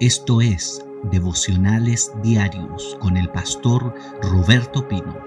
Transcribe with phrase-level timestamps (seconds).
[0.00, 5.18] Esto es Devocionales Diarios con el pastor Roberto Pino.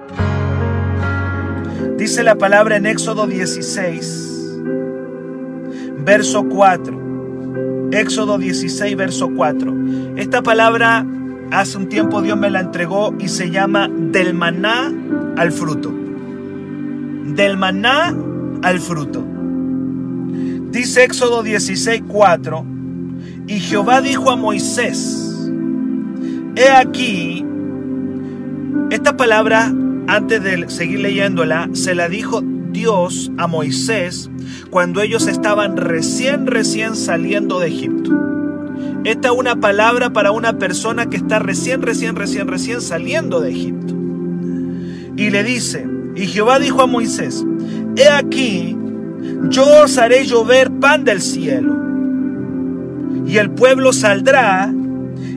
[1.98, 4.60] Dice la palabra en Éxodo 16,
[6.06, 7.90] verso 4.
[7.92, 9.76] Éxodo 16, verso 4.
[10.16, 11.06] Esta palabra
[11.52, 14.90] hace un tiempo Dios me la entregó y se llama del maná
[15.36, 15.94] al fruto.
[17.36, 18.16] Del maná
[18.62, 19.22] al fruto.
[20.72, 22.71] Dice Éxodo 16, 4
[23.52, 25.38] y Jehová dijo a Moisés,
[26.56, 27.46] he aquí,
[28.92, 29.74] esta palabra,
[30.08, 34.30] antes de seguir leyéndola, se la dijo Dios a Moisés
[34.70, 38.12] cuando ellos estaban recién, recién saliendo de Egipto.
[39.04, 43.52] Esta es una palabra para una persona que está recién, recién, recién, recién saliendo de
[43.52, 43.94] Egipto.
[45.18, 47.46] Y le dice, y Jehová dijo a Moisés,
[47.98, 48.78] he aquí,
[49.50, 51.81] yo os haré llover pan del cielo
[53.26, 54.74] y el pueblo saldrá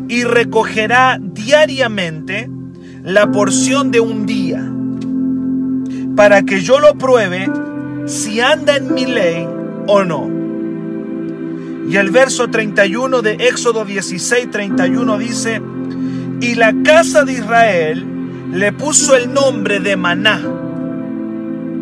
[0.09, 2.51] y recogerá diariamente
[3.03, 4.65] la porción de un día,
[6.17, 7.51] para que yo lo pruebe
[8.07, 9.47] si anda en mi ley
[9.87, 10.31] o no.
[11.89, 15.61] Y el verso 31 de Éxodo 16, 31 dice,
[16.41, 18.07] y la casa de Israel
[18.53, 20.41] le puso el nombre de maná,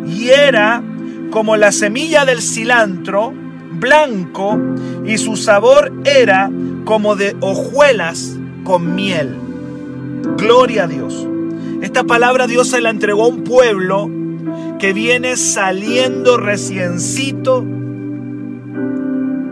[0.07, 0.83] y era
[1.31, 3.33] como la semilla del cilantro,
[3.79, 4.59] blanco
[5.05, 6.51] y su sabor era
[6.85, 9.37] como de hojuelas con miel.
[10.37, 11.27] Gloria a Dios.
[11.83, 14.09] Esta palabra Dios se la entregó a un pueblo
[14.79, 17.65] que viene saliendo reciencito,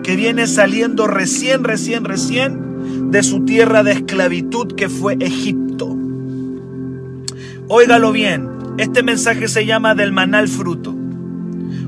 [0.02, 5.96] que viene saliendo recién, recién, recién de su tierra de esclavitud que fue Egipto.
[7.68, 10.94] Óigalo bien, este mensaje se llama del manal fruto.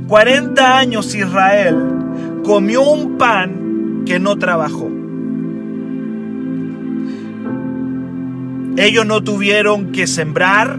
[0.08, 2.02] 40 años Israel
[2.43, 4.91] comió un pan que no trabajó.
[8.77, 10.79] Ellos no tuvieron que sembrar,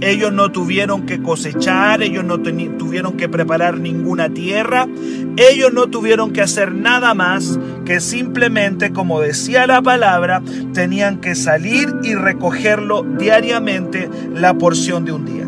[0.00, 4.88] ellos no tuvieron que cosechar, ellos no tuvieron que preparar ninguna tierra,
[5.36, 10.42] ellos no tuvieron que hacer nada más que simplemente, como decía la palabra,
[10.72, 15.46] tenían que salir y recogerlo diariamente la porción de un día.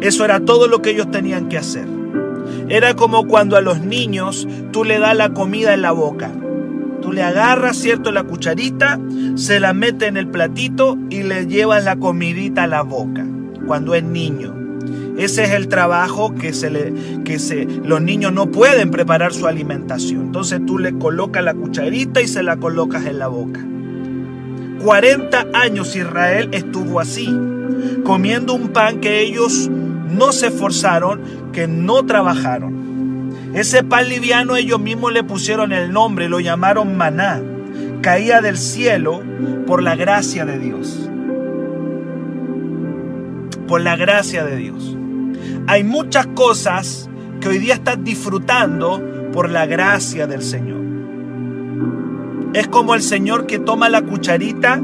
[0.00, 2.03] Eso era todo lo que ellos tenían que hacer.
[2.68, 6.30] Era como cuando a los niños tú le das la comida en la boca.
[7.02, 8.98] Tú le agarras, ¿cierto?, la cucharita,
[9.34, 13.26] se la mete en el platito y le llevas la comidita a la boca,
[13.66, 14.54] cuando es niño.
[15.18, 16.92] Ese es el trabajo que, se le,
[17.24, 20.22] que se, los niños no pueden preparar su alimentación.
[20.22, 23.60] Entonces tú le colocas la cucharita y se la colocas en la boca.
[24.82, 27.28] 40 años Israel estuvo así,
[28.02, 29.70] comiendo un pan que ellos
[30.08, 31.20] no se esforzaron,
[31.52, 33.32] que no trabajaron.
[33.54, 37.40] Ese pan liviano ellos mismos le pusieron el nombre, lo llamaron maná.
[38.02, 39.22] Caía del cielo
[39.66, 41.08] por la gracia de Dios.
[43.68, 44.96] Por la gracia de Dios.
[45.66, 47.08] Hay muchas cosas
[47.40, 50.82] que hoy día estás disfrutando por la gracia del Señor.
[52.54, 54.80] Es como el Señor que toma la cucharita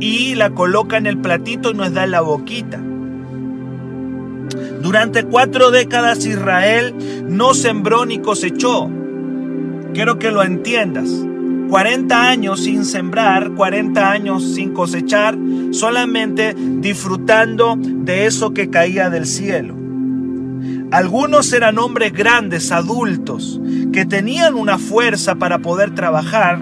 [0.00, 2.80] y la coloca en el platito y nos da en la boquita.
[4.82, 6.94] Durante cuatro décadas Israel
[7.28, 8.90] no sembró ni cosechó.
[9.92, 11.08] Quiero que lo entiendas.
[11.68, 15.36] 40 años sin sembrar, 40 años sin cosechar,
[15.70, 19.74] solamente disfrutando de eso que caía del cielo.
[20.90, 23.60] Algunos eran hombres grandes, adultos,
[23.92, 26.58] que tenían una fuerza para poder trabajar,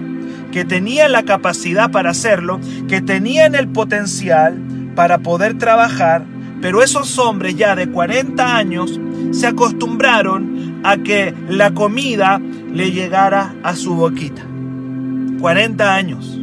[0.51, 4.61] que tenían la capacidad para hacerlo, que tenían el potencial
[4.95, 6.25] para poder trabajar,
[6.61, 8.99] pero esos hombres ya de 40 años
[9.31, 12.41] se acostumbraron a que la comida
[12.73, 14.43] le llegara a su boquita.
[15.39, 16.39] 40 años,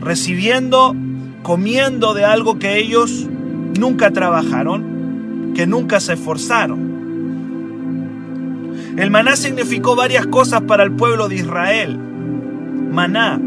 [0.00, 0.94] recibiendo,
[1.42, 3.26] comiendo de algo que ellos
[3.78, 6.94] nunca trabajaron, que nunca se esforzaron.
[8.96, 11.98] El maná significó varias cosas para el pueblo de Israel.
[11.98, 13.40] Maná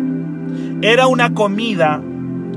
[0.82, 2.02] era una comida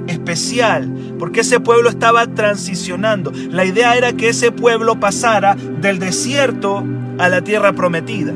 [0.06, 3.32] especial, porque ese pueblo estaba transicionando.
[3.50, 6.84] La idea era que ese pueblo pasara del desierto
[7.18, 8.32] a la tierra prometida.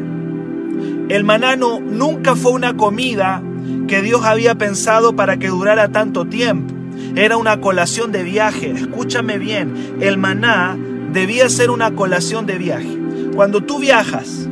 [1.08, 3.42] El manano nunca fue una comida
[3.88, 6.74] que Dios había pensado para que durara tanto tiempo.
[7.16, 8.70] Era una colación de viaje.
[8.70, 10.76] Escúchame bien, el maná
[11.12, 12.98] debía ser una colación de viaje.
[13.34, 14.48] Cuando tú viajas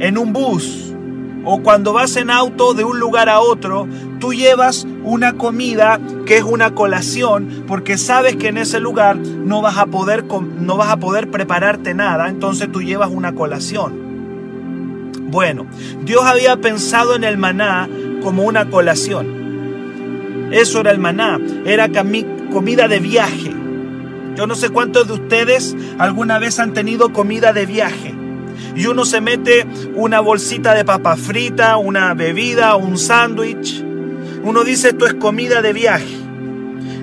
[0.00, 0.88] en un bus,
[1.44, 3.88] o cuando vas en auto de un lugar a otro,
[4.18, 9.62] tú llevas una comida que es una colación porque sabes que en ese lugar no
[9.62, 14.08] vas a poder, no vas a poder prepararte nada, entonces tú llevas una colación.
[15.30, 15.66] Bueno,
[16.04, 17.88] Dios había pensado en el maná
[18.22, 20.48] como una colación.
[20.50, 21.88] Eso era el maná, era
[22.50, 23.54] comida de viaje.
[24.34, 28.14] Yo no sé cuántos de ustedes alguna vez han tenido comida de viaje.
[28.74, 33.84] Y uno se mete una bolsita de papa frita, una bebida, un sándwich.
[34.48, 36.16] Uno dice esto es comida de viaje.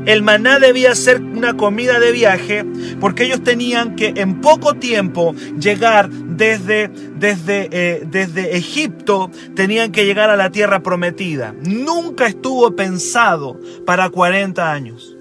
[0.07, 2.65] El maná debía ser una comida de viaje
[2.99, 10.05] porque ellos tenían que en poco tiempo llegar desde, desde, eh, desde Egipto, tenían que
[10.05, 11.53] llegar a la tierra prometida.
[11.61, 15.15] Nunca estuvo pensado para 40 años.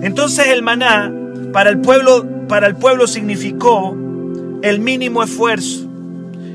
[0.00, 1.12] Entonces el maná
[1.52, 3.94] para el pueblo, para el pueblo significó
[4.62, 5.90] el mínimo esfuerzo.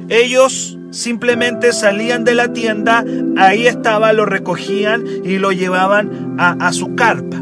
[0.09, 3.03] Ellos simplemente salían de la tienda,
[3.37, 7.37] ahí estaba, lo recogían y lo llevaban a, su carpa.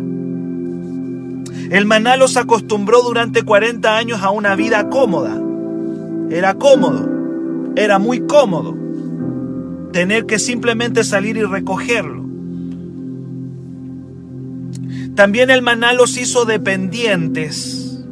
[1.70, 5.42] El maná los acostumbró durante 40 años a una vida cómoda.
[6.30, 7.10] Era cómodo,
[7.76, 8.78] era muy cómodo
[9.92, 12.26] tener que simplemente salir y recogerlo.
[15.16, 18.04] También el maná los hizo dependientes.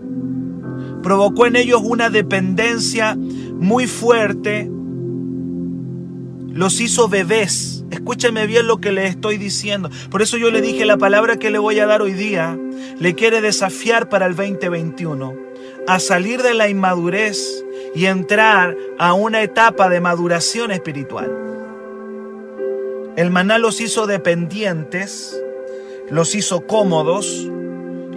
[1.02, 4.72] Provocó en ellos una dependencia muy fuerte
[6.54, 7.84] los hizo bebés.
[7.90, 9.90] Escúcheme bien lo que le estoy diciendo.
[10.10, 12.58] Por eso yo le dije la palabra que le voy a dar hoy día.
[13.00, 15.36] Le quiere desafiar para el 2021
[15.88, 17.66] a salir de la inmadurez
[17.96, 21.32] y entrar a una etapa de maduración espiritual.
[23.16, 25.40] El maná los hizo dependientes,
[26.10, 27.48] los hizo cómodos,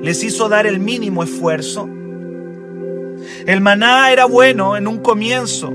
[0.01, 1.89] les hizo dar el mínimo esfuerzo.
[3.47, 5.73] El maná era bueno en un comienzo,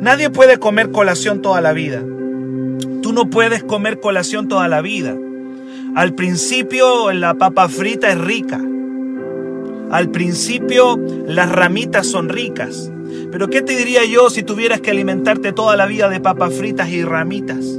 [0.00, 2.02] Nadie puede comer colación toda la vida.
[3.02, 5.14] Tú no puedes comer colación toda la vida.
[5.94, 8.58] Al principio la papa frita es rica.
[9.90, 12.90] Al principio las ramitas son ricas.
[13.30, 16.88] Pero ¿qué te diría yo si tuvieras que alimentarte toda la vida de papas fritas
[16.88, 17.78] y ramitas?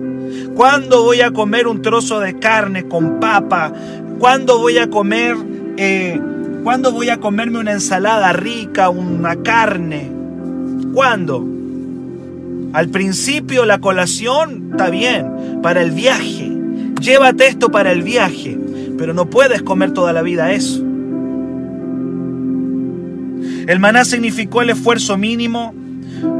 [0.54, 3.74] ¿Cuándo voy a comer un trozo de carne con papa?
[4.20, 5.36] ¿Cuándo voy a comer,
[5.78, 6.20] eh,
[6.64, 10.12] cuándo voy a comerme una ensalada rica, una carne?
[10.94, 11.61] ¿Cuándo?
[12.74, 16.52] Al principio la colación está bien, para el viaje.
[17.02, 18.58] Llévate esto para el viaje,
[18.98, 20.80] pero no puedes comer toda la vida eso.
[23.68, 25.74] El maná significó el esfuerzo mínimo,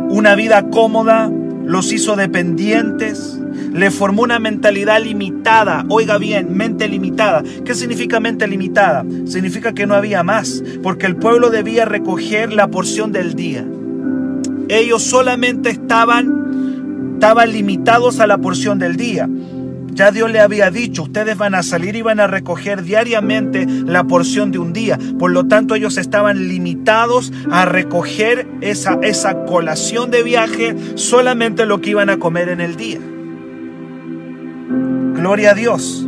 [0.10, 1.30] una vida cómoda,
[1.66, 3.38] los hizo dependientes,
[3.74, 5.86] le formó una mentalidad limitada.
[5.90, 7.44] Oiga bien, mente limitada.
[7.66, 9.06] ¿Qué significa mente limitada?
[9.26, 13.66] Significa que no había más, porque el pueblo debía recoger la porción del día
[14.72, 19.28] ellos solamente estaban, estaban limitados a la porción del día.
[19.94, 24.06] Ya Dios le había dicho, ustedes van a salir y van a recoger diariamente la
[24.06, 24.98] porción de un día.
[25.20, 31.82] Por lo tanto, ellos estaban limitados a recoger esa, esa colación de viaje, solamente lo
[31.82, 33.00] que iban a comer en el día.
[35.16, 36.08] Gloria a Dios.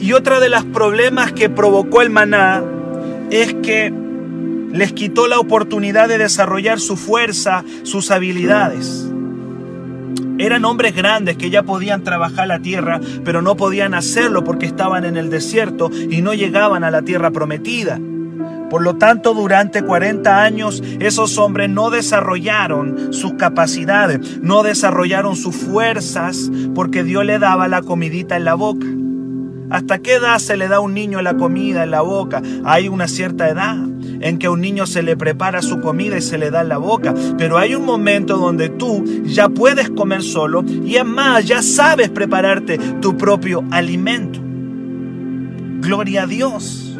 [0.00, 2.64] Y otra de los problemas que provocó el maná
[3.30, 4.01] es que
[4.72, 9.08] les quitó la oportunidad de desarrollar su fuerza, sus habilidades.
[10.38, 15.04] Eran hombres grandes que ya podían trabajar la tierra, pero no podían hacerlo porque estaban
[15.04, 18.00] en el desierto y no llegaban a la tierra prometida.
[18.70, 25.54] Por lo tanto, durante 40 años esos hombres no desarrollaron sus capacidades, no desarrollaron sus
[25.54, 28.86] fuerzas porque Dios le daba la comidita en la boca.
[29.68, 32.42] ¿Hasta qué edad se le da a un niño la comida en la boca?
[32.64, 33.76] Hay una cierta edad
[34.22, 36.68] en que a un niño se le prepara su comida y se le da en
[36.68, 37.14] la boca.
[37.36, 42.08] Pero hay un momento donde tú ya puedes comer solo y es más, ya sabes
[42.08, 44.40] prepararte tu propio alimento.
[45.80, 46.96] Gloria a Dios.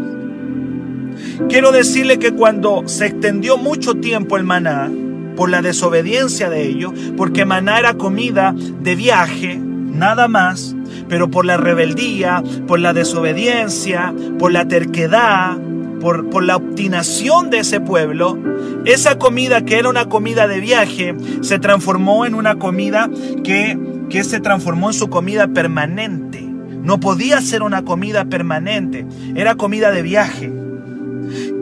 [1.49, 4.91] Quiero decirle que cuando se extendió mucho tiempo el maná,
[5.37, 10.77] por la desobediencia de ellos, porque maná era comida de viaje, nada más,
[11.09, 15.59] pero por la rebeldía, por la desobediencia, por la terquedad,
[16.03, 18.37] por, la obstinación de ese pueblo,
[18.85, 23.09] esa comida que era una comida de viaje se transformó en una comida
[23.45, 23.79] que,
[24.11, 26.43] que se transformó en su comida permanente.
[26.43, 29.07] No podía ser una comida permanente,
[29.37, 30.53] era comida de viaje.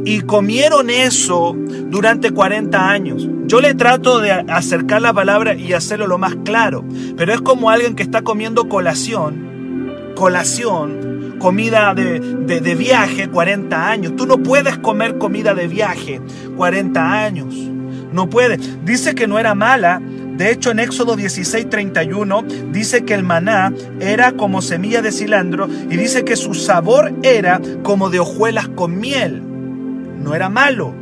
[0.07, 1.55] Y comieron eso
[1.91, 3.29] durante 40 años.
[3.47, 6.83] Yo le trato de acercar la palabra y hacerlo lo más claro,
[7.19, 11.10] pero es como alguien que está comiendo colación, colación,
[11.41, 14.15] comida de, viaje 40 años.
[14.15, 16.21] Tú no puedes comer comida de viaje
[16.57, 17.53] 40 años.
[18.13, 18.85] No puedes.
[18.85, 20.01] Dice que no era mala.
[20.01, 25.69] De hecho, en Éxodo 16, 31 dice que el maná era como semilla de cilantro
[25.69, 29.43] y dice que su sabor era como de hojuelas con miel.
[30.23, 30.95] No era malo,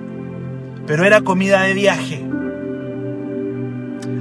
[0.87, 2.25] pero era comida de viaje.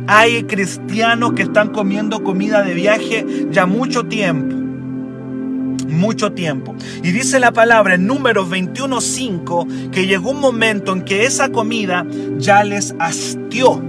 [0.08, 4.67] Hay cristianos que están comiendo comida de viaje ya mucho tiempo.
[5.88, 6.76] Mucho tiempo.
[7.04, 12.06] Y dice la palabra en números 21.5 que llegó un momento en que esa comida
[12.38, 13.82] ya les hastió.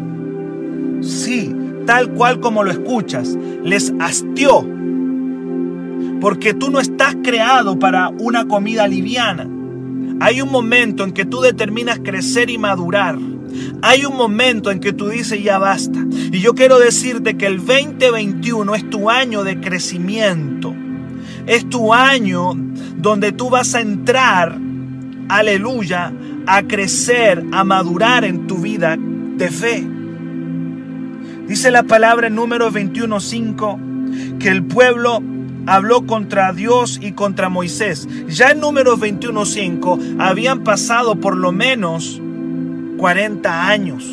[1.01, 1.55] Sí,
[1.87, 4.67] tal cual como lo escuchas, les hastió.
[6.21, 9.49] Porque tú no estás creado para una comida liviana.
[10.21, 13.19] Hay un momento en que tú determinas crecer y madurar.
[13.83, 16.05] Hay un momento en que tú dices ya basta.
[16.11, 20.75] Y yo quiero decirte que el 2021 es tu año de crecimiento.
[21.49, 22.53] Es tu año
[22.99, 24.59] donde tú vas a entrar,
[25.31, 26.13] aleluya,
[26.47, 29.87] a crecer, a madurar en tu vida de fe.
[31.49, 35.23] Dice la palabra en número 21.5 que el pueblo
[35.67, 38.07] habló contra Dios y contra Moisés.
[38.27, 42.21] Ya en números 21.5 habían pasado por lo menos
[42.99, 44.05] 40 años.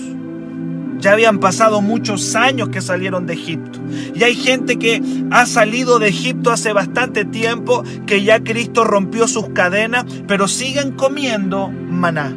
[1.00, 3.80] Ya habían pasado muchos años que salieron de Egipto.
[4.14, 9.28] Y hay gente que ha salido de Egipto hace bastante tiempo, que ya Cristo rompió
[9.28, 12.36] sus cadenas, pero siguen comiendo maná.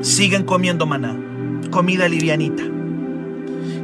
[0.00, 1.16] Siguen comiendo maná.
[1.70, 2.62] Comida livianita.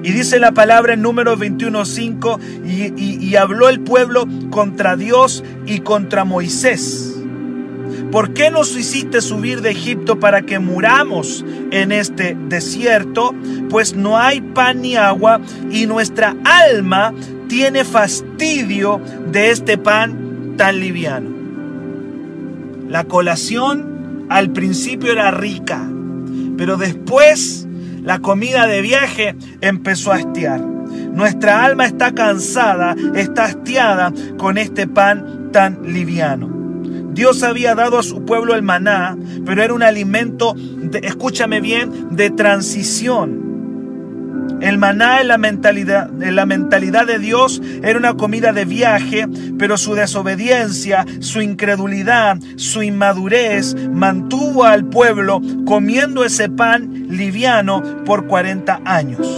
[0.04, 5.80] Y dice la palabra en número 21.5, y, y habló el pueblo contra Dios y
[5.80, 7.21] contra Moisés.
[8.12, 13.34] ¿Por qué nos hiciste subir de Egipto para que muramos en este desierto?
[13.70, 15.40] Pues no hay pan ni agua
[15.70, 17.14] y nuestra alma
[17.48, 19.00] tiene fastidio
[19.30, 21.30] de este pan tan liviano.
[22.86, 25.82] La colación al principio era rica,
[26.58, 27.66] pero después
[28.02, 30.60] la comida de viaje empezó a hastiar.
[30.60, 36.61] Nuestra alma está cansada, está hastiada con este pan tan liviano.
[37.12, 40.54] Dios había dado a su pueblo el maná, pero era un alimento,
[41.02, 43.42] escúchame bien, de transición.
[44.60, 49.26] El maná en la, mentalidad, en la mentalidad de Dios era una comida de viaje,
[49.58, 58.26] pero su desobediencia, su incredulidad, su inmadurez mantuvo al pueblo comiendo ese pan liviano por
[58.26, 59.28] 40 años.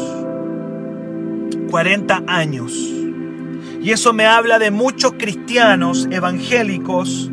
[1.70, 2.72] 40 años.
[3.82, 7.30] Y eso me habla de muchos cristianos evangélicos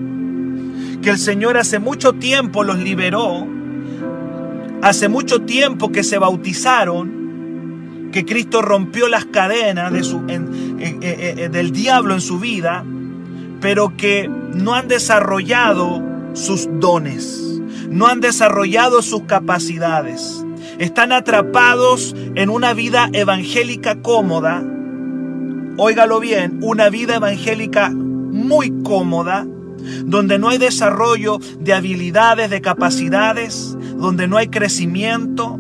[1.01, 3.47] que el Señor hace mucho tiempo los liberó,
[4.81, 12.13] hace mucho tiempo que se bautizaron, que Cristo rompió las cadenas de su, del diablo
[12.13, 12.83] en su vida,
[13.61, 16.03] pero que no han desarrollado
[16.33, 20.45] sus dones, no han desarrollado sus capacidades.
[20.77, 24.63] Están atrapados en una vida evangélica cómoda,
[25.77, 29.45] óigalo bien, una vida evangélica muy cómoda,
[30.05, 35.59] donde no hay desarrollo de habilidades, de capacidades, donde no hay crecimiento,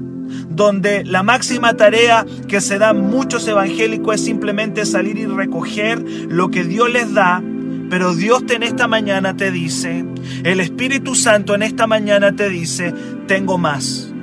[0.49, 6.49] donde la máxima tarea que se da muchos evangélicos es simplemente salir y recoger lo
[6.49, 7.41] que Dios les da,
[7.89, 10.05] pero Dios en esta mañana te dice,
[10.43, 12.93] el Espíritu Santo en esta mañana te dice,
[13.27, 14.13] tengo más,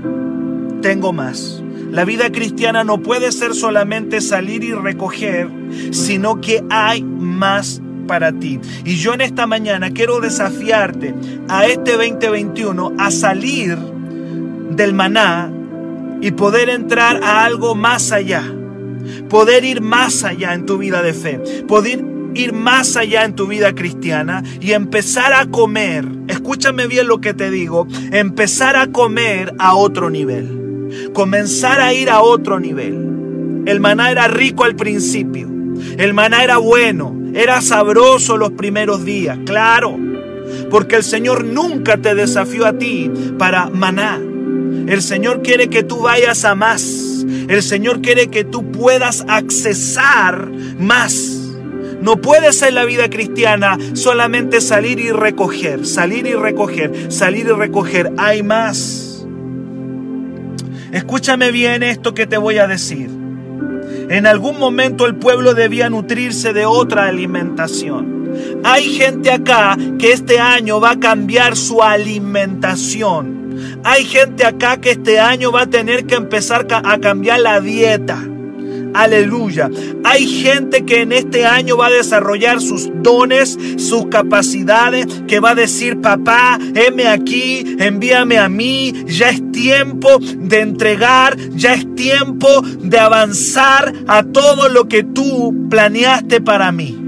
[0.81, 1.63] tengo más.
[1.91, 5.49] La vida cristiana no puede ser solamente salir y recoger,
[5.91, 8.59] sino que hay más para ti.
[8.85, 11.15] Y yo en esta mañana quiero desafiarte
[11.49, 13.79] a este 2021 a salir
[14.71, 15.53] del maná
[16.21, 18.43] y poder entrar a algo más allá.
[19.29, 21.39] Poder ir más allá en tu vida de fe.
[21.69, 26.07] Poder ir más allá en tu vida cristiana y empezar a comer.
[26.27, 27.87] Escúchame bien lo que te digo.
[28.11, 31.11] Empezar a comer a otro nivel.
[31.13, 33.65] Comenzar a ir a otro nivel.
[33.67, 35.49] El maná era rico al principio.
[35.97, 37.18] El maná era bueno.
[37.35, 39.97] Era sabroso los primeros días, claro,
[40.71, 44.21] porque el Señor nunca te desafió a ti para maná.
[44.87, 47.27] El Señor quiere que tú vayas a más.
[47.49, 51.39] El Señor quiere que tú puedas accesar más.
[52.01, 57.53] No puede ser la vida cristiana solamente salir y recoger, salir y recoger, salir y
[57.53, 58.13] recoger.
[58.17, 59.27] Hay más.
[60.93, 63.18] Escúchame bien esto que te voy a decir.
[64.09, 68.61] En algún momento el pueblo debía nutrirse de otra alimentación.
[68.65, 73.81] Hay gente acá que este año va a cambiar su alimentación.
[73.85, 78.19] Hay gente acá que este año va a tener que empezar a cambiar la dieta.
[78.95, 79.71] Aleluya.
[80.05, 85.51] Hay gente que en este año va a desarrollar sus dones, sus capacidades, que va
[85.51, 91.95] a decir, papá, heme aquí, envíame a mí, ya es tiempo de entregar, ya es
[91.95, 96.99] tiempo de avanzar a todo lo que tú planeaste para mí.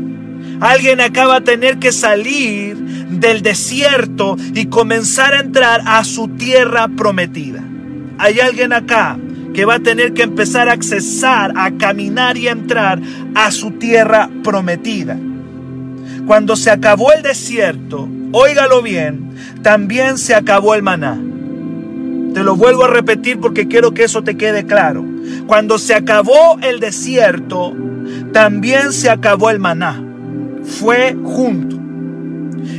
[0.60, 6.28] Alguien acá va a tener que salir del desierto y comenzar a entrar a su
[6.28, 7.64] tierra prometida.
[8.18, 9.18] Hay alguien acá
[9.54, 13.00] que va a tener que empezar a accesar, a caminar y a entrar
[13.34, 15.18] a su tierra prometida.
[16.26, 21.18] Cuando se acabó el desierto, óigalo bien, también se acabó el maná.
[22.34, 25.04] Te lo vuelvo a repetir porque quiero que eso te quede claro.
[25.46, 27.74] Cuando se acabó el desierto,
[28.32, 30.00] también se acabó el maná.
[30.62, 31.76] Fue junto.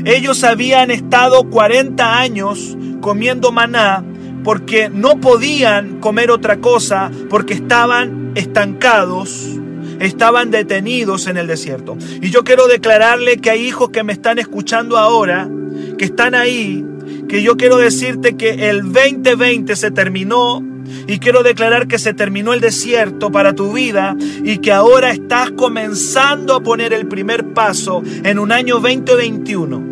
[0.06, 4.04] Ellos habían estado 40 años comiendo maná
[4.44, 9.60] porque no podían comer otra cosa porque estaban estancados,
[10.00, 11.98] estaban detenidos en el desierto.
[12.22, 15.50] Y yo quiero declararle que hay hijos que me están escuchando ahora,
[15.98, 16.86] que están ahí,
[17.28, 20.64] que yo quiero decirte que el 2020 se terminó
[21.08, 25.52] y quiero declarar que se terminó el desierto para tu vida y que ahora estás
[25.52, 29.92] comenzando a poner el primer paso en un año 2021.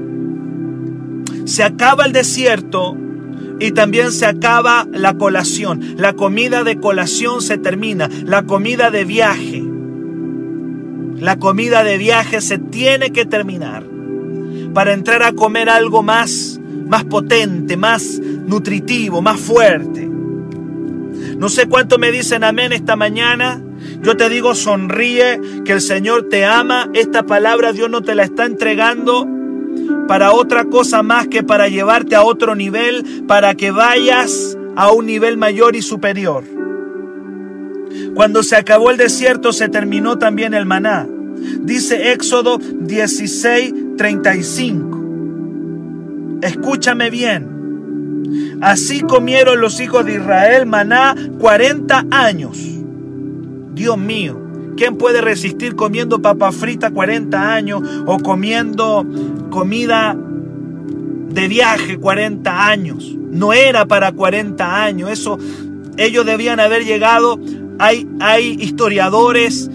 [1.46, 2.98] Se acaba el desierto
[3.60, 5.96] y también se acaba la colación.
[5.98, 8.10] La comida de colación se termina.
[8.25, 9.63] La comida de viaje.
[11.18, 13.84] La comida de viaje se tiene que terminar
[14.74, 20.10] para entrar a comer algo más, más potente, más nutritivo, más fuerte.
[21.38, 23.62] No sé cuánto me dicen amén esta mañana.
[24.01, 26.89] Yo te digo, sonríe, que el Señor te ama.
[26.94, 29.28] Esta palabra Dios no te la está entregando
[30.08, 35.05] para otra cosa más que para llevarte a otro nivel, para que vayas a un
[35.05, 36.43] nivel mayor y superior.
[38.15, 41.08] Cuando se acabó el desierto se terminó también el maná.
[41.62, 45.00] Dice Éxodo 16, 35.
[46.41, 48.58] Escúchame bien.
[48.62, 52.58] Así comieron los hijos de Israel maná 40 años.
[53.74, 54.49] Dios mío,
[54.79, 59.05] ¿quién puede resistir comiendo papa frita 40 años o comiendo
[59.50, 63.13] comida de viaje 40 años?
[63.29, 65.38] No era para 40 años, eso
[65.98, 67.38] ellos debían haber llegado.
[67.77, 69.69] Hay, hay historiadores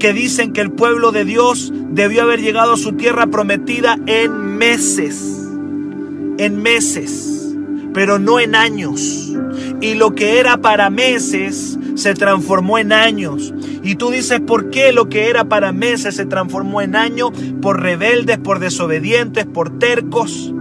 [0.00, 4.56] que dicen que el pueblo de Dios debió haber llegado a su tierra prometida en
[4.58, 5.48] meses,
[6.38, 7.54] en meses,
[7.94, 9.32] pero no en años.
[9.80, 13.54] Y lo que era para meses se transformó en años.
[13.82, 17.30] Y tú dices, ¿por qué lo que era para meses se transformó en años?
[17.60, 20.52] Por rebeldes, por desobedientes, por tercos.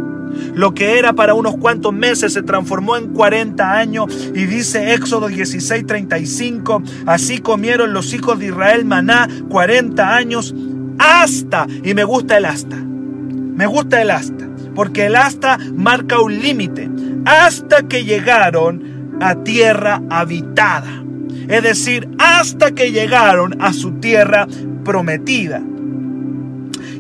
[0.53, 5.27] Lo que era para unos cuantos meses se transformó en 40 años y dice Éxodo
[5.27, 10.53] 16, 35, así comieron los hijos de Israel maná 40 años
[10.99, 16.39] hasta, y me gusta el hasta, me gusta el hasta, porque el hasta marca un
[16.39, 16.89] límite,
[17.25, 21.03] hasta que llegaron a tierra habitada,
[21.49, 24.47] es decir, hasta que llegaron a su tierra
[24.85, 25.62] prometida.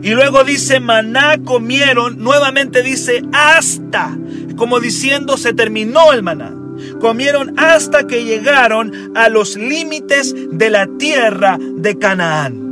[0.01, 4.17] Y luego dice, maná comieron, nuevamente dice, hasta,
[4.55, 6.55] como diciendo, se terminó el maná.
[6.99, 12.69] Comieron hasta que llegaron a los límites de la tierra de Canaán.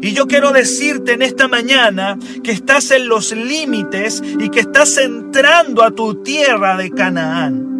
[0.00, 4.96] Y yo quiero decirte en esta mañana que estás en los límites y que estás
[4.98, 7.71] entrando a tu tierra de Canaán.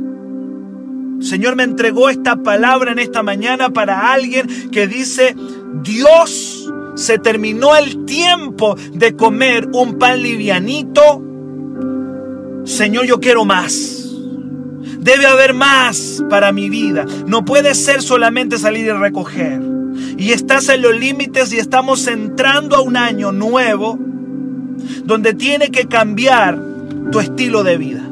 [1.22, 5.36] Señor me entregó esta palabra en esta mañana para alguien que dice,
[5.82, 11.22] Dios se terminó el tiempo de comer un pan livianito.
[12.64, 14.10] Señor, yo quiero más.
[14.98, 17.06] Debe haber más para mi vida.
[17.26, 19.60] No puede ser solamente salir y recoger.
[20.16, 23.98] Y estás en los límites y estamos entrando a un año nuevo
[25.04, 26.58] donde tiene que cambiar
[27.10, 28.02] tu estilo de vida.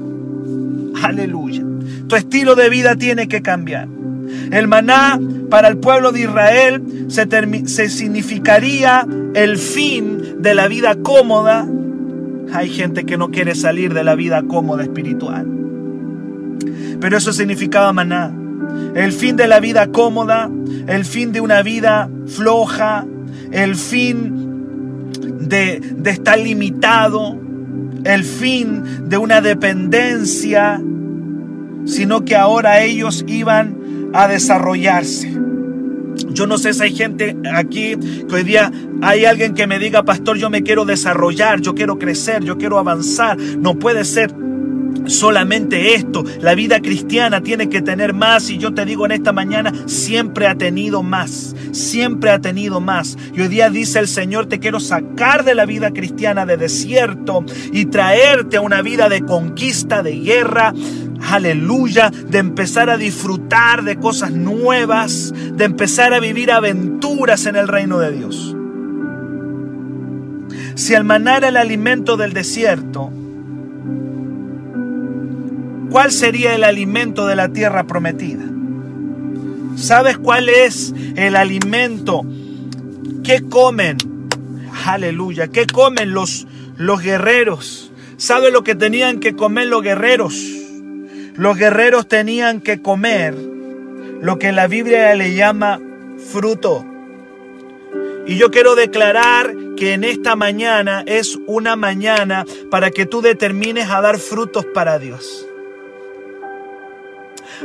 [1.02, 1.69] Aleluya.
[2.10, 3.86] Tu estilo de vida tiene que cambiar.
[4.50, 11.68] El maná para el pueblo de Israel se, significaría el fin de la vida cómoda.
[12.52, 15.46] Hay gente que no quiere salir de la vida cómoda espiritual.
[17.00, 18.34] Pero eso significaba maná.
[18.96, 20.50] El fin de la vida cómoda,
[20.88, 23.06] el fin de una vida floja,
[23.52, 27.38] el fin de, de estar limitado,
[28.02, 30.80] el fin de una dependencia,
[31.90, 35.36] sino que ahora ellos iban a desarrollarse.
[36.30, 37.96] Yo no sé si hay gente aquí
[38.28, 38.70] que hoy día
[39.02, 42.78] hay alguien que me diga, pastor, yo me quiero desarrollar, yo quiero crecer, yo quiero
[42.78, 43.38] avanzar.
[43.38, 44.32] No puede ser
[45.06, 46.24] solamente esto.
[46.40, 50.46] La vida cristiana tiene que tener más y yo te digo en esta mañana, siempre
[50.46, 53.16] ha tenido más, siempre ha tenido más.
[53.34, 57.44] Y hoy día dice el Señor, te quiero sacar de la vida cristiana de desierto
[57.72, 60.72] y traerte a una vida de conquista, de guerra,
[61.28, 67.68] aleluya, de empezar a disfrutar de cosas nuevas, de empezar a vivir aventuras en el
[67.68, 68.56] reino de Dios.
[70.74, 73.12] Si el maná era el alimento del desierto,
[75.90, 78.44] ¿cuál sería el alimento de la tierra prometida?
[79.76, 82.22] ¿Sabes cuál es el alimento?
[83.24, 83.96] ¿Qué comen?
[84.86, 85.48] Aleluya.
[85.48, 87.92] ¿Qué comen los, los guerreros?
[88.16, 90.34] ¿Sabe lo que tenían que comer los guerreros?
[91.34, 93.34] Los guerreros tenían que comer
[94.20, 95.80] lo que la Biblia le llama
[96.30, 96.84] fruto.
[98.26, 103.88] Y yo quiero declarar que en esta mañana es una mañana para que tú determines
[103.88, 105.46] a dar frutos para Dios.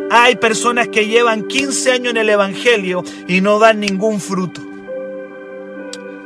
[0.09, 4.61] Hay personas que llevan 15 años en el Evangelio y no dan ningún fruto.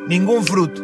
[0.08, 0.84] Ningún fruto.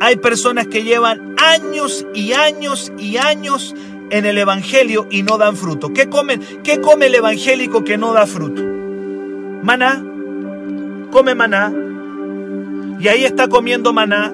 [0.00, 3.74] Hay personas que llevan años y años y años
[4.10, 5.92] en el Evangelio y no dan fruto.
[5.92, 6.40] ¿Qué comen?
[6.62, 8.62] ¿Qué come el evangélico que no da fruto?
[9.62, 10.04] Maná.
[11.10, 11.72] Come maná.
[12.98, 14.32] Y ahí está comiendo maná.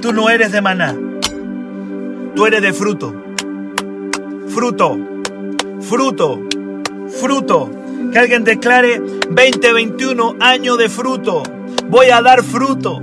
[0.00, 0.94] Tú no eres de maná.
[2.36, 3.14] Tú eres de fruto.
[4.48, 4.98] Fruto.
[5.80, 6.42] Fruto.
[7.18, 7.70] Fruto.
[8.12, 11.42] Que alguien declare 2021 año de fruto.
[11.88, 13.02] Voy a dar fruto.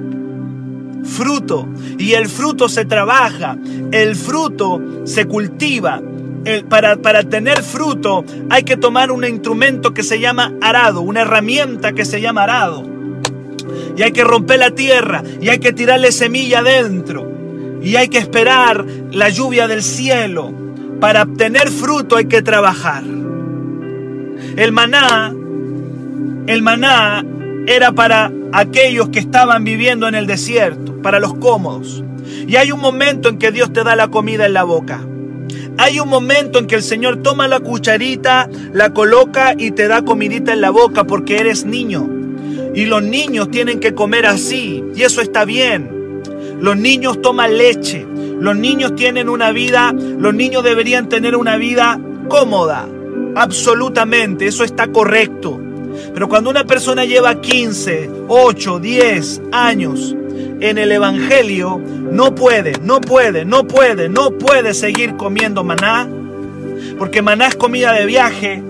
[1.04, 1.68] Fruto.
[1.98, 3.58] Y el fruto se trabaja.
[3.92, 6.00] El fruto se cultiva.
[6.70, 11.94] para, para tener fruto hay que tomar un instrumento que se llama arado, una herramienta
[11.94, 12.84] que se llama arado.
[13.98, 17.34] Y hay que romper la tierra y hay que tirarle semilla adentro
[17.84, 20.54] y hay que esperar la lluvia del cielo.
[21.00, 23.04] Para obtener fruto hay que trabajar.
[24.56, 25.36] El maná,
[26.48, 27.26] el maná
[27.68, 32.04] era para aquellos que estaban viviendo en el desierto, para los cómodos.
[32.48, 35.06] Y hay un momento en que Dios te da la comida en la boca.
[35.78, 40.04] Hay un momento en que el Señor toma la cucharita, la coloca y te da
[40.04, 42.08] comidita en la boca porque eres niño.
[42.76, 44.84] Y los niños tienen que comer así.
[44.96, 46.03] Y eso está bien.
[46.64, 48.08] Los niños toman leche.
[48.40, 52.00] Los niños tienen una vida, los niños deberían tener una vida
[52.30, 52.88] cómoda.
[53.36, 55.60] Absolutamente, eso está correcto.
[56.14, 60.16] Pero cuando una persona lleva 15, 8, 10 años
[60.62, 66.08] en el Evangelio, no puede, no puede, no puede, no puede seguir comiendo maná.
[66.98, 68.64] Porque maná es comida de viaje.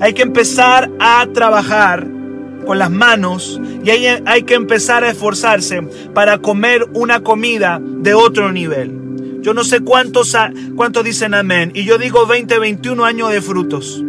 [0.00, 2.08] Hay que empezar a trabajar
[2.66, 5.80] con las manos y hay, hay que empezar a esforzarse
[6.12, 9.06] para comer una comida de otro nivel.
[9.46, 10.36] Yo no sé cuántos,
[10.74, 11.70] cuántos dicen amén.
[11.72, 14.02] Y yo digo 20, 21 años de frutos.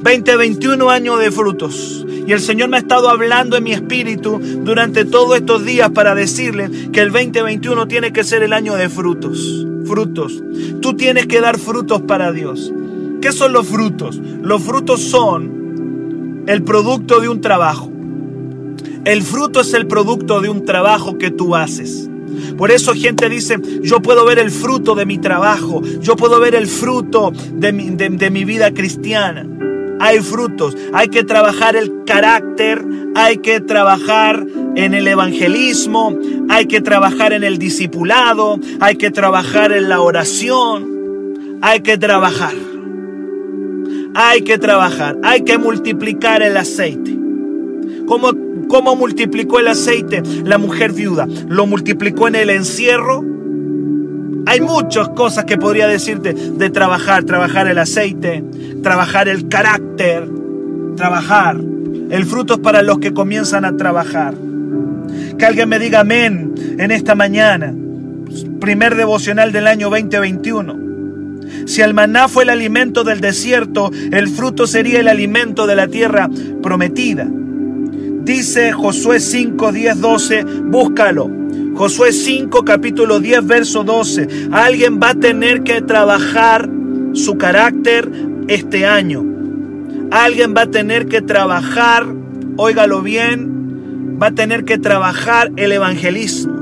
[0.00, 2.06] 20, 21 años de frutos.
[2.26, 6.14] Y el Señor me ha estado hablando en mi espíritu durante todos estos días para
[6.14, 9.66] decirle que el 2021 tiene que ser el año de frutos.
[9.84, 10.42] Frutos.
[10.80, 12.72] Tú tienes que dar frutos para Dios.
[13.20, 14.18] ¿Qué son los frutos?
[14.42, 17.87] Los frutos son el producto de un trabajo.
[19.04, 22.08] El fruto es el producto de un trabajo que tú haces.
[22.56, 26.54] Por eso gente dice, yo puedo ver el fruto de mi trabajo, yo puedo ver
[26.54, 29.46] el fruto de mi, de, mi vida cristiana.
[30.00, 32.84] Hay frutos, hay que trabajar el carácter,
[33.14, 36.16] hay que trabajar en el evangelismo,
[36.48, 42.54] hay que trabajar en el discipulado, hay que trabajar en la oración, hay que trabajar,
[44.14, 47.16] hay que trabajar, hay que multiplicar el aceite.
[48.06, 51.26] Como ¿Cómo multiplicó el aceite la mujer viuda?
[51.48, 53.24] ¿Lo multiplicó en el encierro?
[54.46, 58.44] Hay muchas cosas que podría decirte de trabajar, trabajar el aceite,
[58.82, 60.28] trabajar el carácter,
[60.96, 61.56] trabajar.
[62.10, 64.34] El fruto es para los que comienzan a trabajar.
[65.38, 67.74] Que alguien me diga amén en esta mañana.
[68.60, 70.88] Primer devocional del año 2021.
[71.66, 75.88] Si el maná fue el alimento del desierto, el fruto sería el alimento de la
[75.88, 76.28] tierra
[76.62, 77.28] prometida.
[78.28, 81.30] Dice Josué 5, 10, 12, búscalo.
[81.74, 84.50] Josué 5, capítulo 10, verso 12.
[84.52, 86.68] Alguien va a tener que trabajar
[87.14, 88.06] su carácter
[88.48, 89.24] este año.
[90.10, 92.04] Alguien va a tener que trabajar,
[92.58, 96.52] óigalo bien, va a tener que trabajar el evangelismo.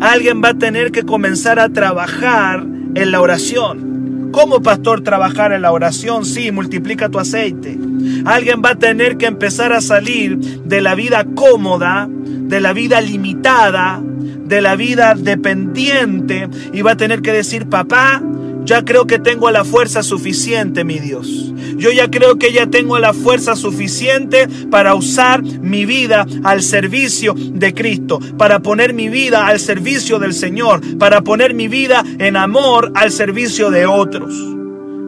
[0.00, 4.30] Alguien va a tener que comenzar a trabajar en la oración.
[4.32, 6.24] ¿Cómo pastor trabajar en la oración?
[6.24, 7.78] Sí, multiplica tu aceite.
[8.24, 13.00] Alguien va a tener que empezar a salir de la vida cómoda, de la vida
[13.00, 14.00] limitada,
[14.48, 18.22] de la vida dependiente y va a tener que decir, papá,
[18.64, 21.54] ya creo que tengo la fuerza suficiente, mi Dios.
[21.76, 27.34] Yo ya creo que ya tengo la fuerza suficiente para usar mi vida al servicio
[27.36, 32.36] de Cristo, para poner mi vida al servicio del Señor, para poner mi vida en
[32.36, 34.57] amor al servicio de otros.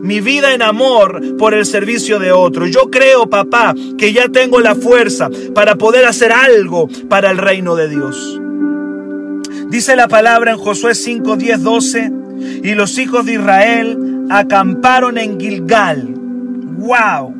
[0.03, 2.71] Mi vida en amor por el servicio de otros.
[2.71, 7.77] Yo creo, papá, que ya tengo la fuerza para poder hacer algo para el reino
[7.77, 8.41] de Dios.
[9.69, 12.13] Dice la palabra en Josué 5, 10, 12
[12.65, 16.09] Y los hijos de Israel acamparon en Gilgal.
[16.79, 17.35] ¡Wow!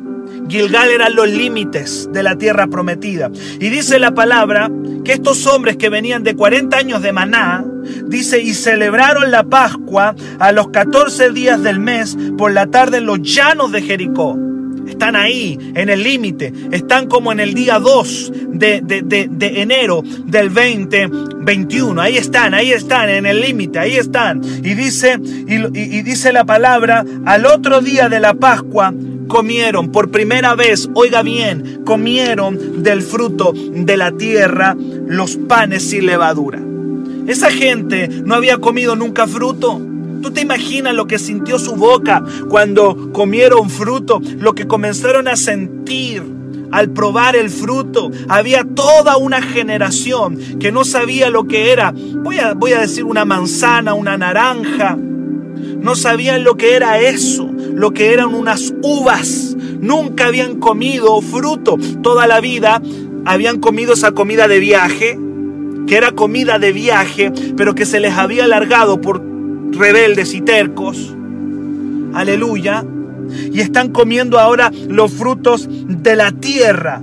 [0.47, 3.31] Gilgal eran los límites de la tierra prometida.
[3.59, 4.69] Y dice la palabra
[5.03, 7.65] que estos hombres que venían de 40 años de Maná,
[8.07, 13.05] dice, y celebraron la Pascua a los 14 días del mes por la tarde en
[13.05, 14.37] los llanos de Jericó.
[14.87, 16.53] Están ahí, en el límite.
[16.71, 22.01] Están como en el día 2 de, de, enero del 2021.
[22.01, 24.41] Ahí están, ahí están, en el límite, ahí están.
[24.43, 28.93] Y dice, y dice la palabra, al otro día de la Pascua,
[29.31, 34.75] comieron por primera vez, oiga bien, comieron del fruto de la tierra
[35.07, 36.70] los panes sin levadura.
[37.27, 39.81] Esa gente no había comido nunca fruto.
[40.21, 44.21] ¿Tú te imaginas lo que sintió su boca cuando comieron fruto?
[44.37, 46.23] Lo que comenzaron a sentir
[46.71, 48.11] al probar el fruto.
[48.29, 51.93] Había toda una generación que no sabía lo que era.
[51.93, 54.95] Voy a, voy a decir una manzana, una naranja.
[54.95, 59.55] No sabían lo que era eso lo que eran unas uvas.
[59.79, 61.77] Nunca habían comido fruto.
[62.03, 62.81] Toda la vida
[63.25, 65.19] habían comido esa comida de viaje,
[65.87, 69.21] que era comida de viaje, pero que se les había alargado por
[69.71, 71.15] rebeldes y tercos.
[72.13, 72.83] Aleluya.
[73.51, 77.01] Y están comiendo ahora los frutos de la tierra,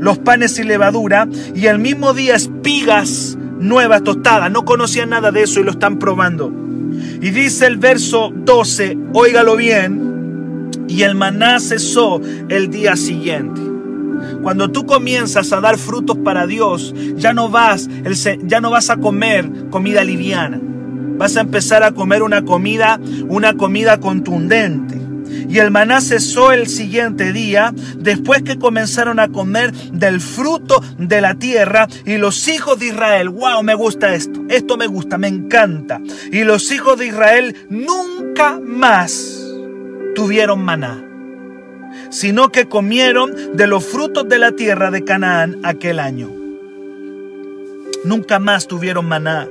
[0.00, 4.50] los panes y levadura, y el mismo día espigas nuevas tostadas.
[4.50, 6.52] No conocían nada de eso y lo están probando.
[7.20, 13.71] Y dice el verso 12, óigalo bien, y el maná cesó el día siguiente.
[14.42, 17.88] Cuando tú comienzas a dar frutos para Dios, ya no vas,
[18.44, 20.60] ya no vas a comer comida liviana.
[21.16, 25.00] Vas a empezar a comer una comida, una comida contundente.
[25.48, 31.20] Y el maná cesó el siguiente día, después que comenzaron a comer del fruto de
[31.20, 31.88] la tierra.
[32.04, 36.00] Y los hijos de Israel, wow, me gusta esto, esto me gusta, me encanta.
[36.30, 39.42] Y los hijos de Israel nunca más
[40.14, 41.02] tuvieron maná,
[42.12, 46.30] sino que comieron de los frutos de la tierra de Canaán aquel año.
[48.04, 49.48] Nunca más tuvieron maná.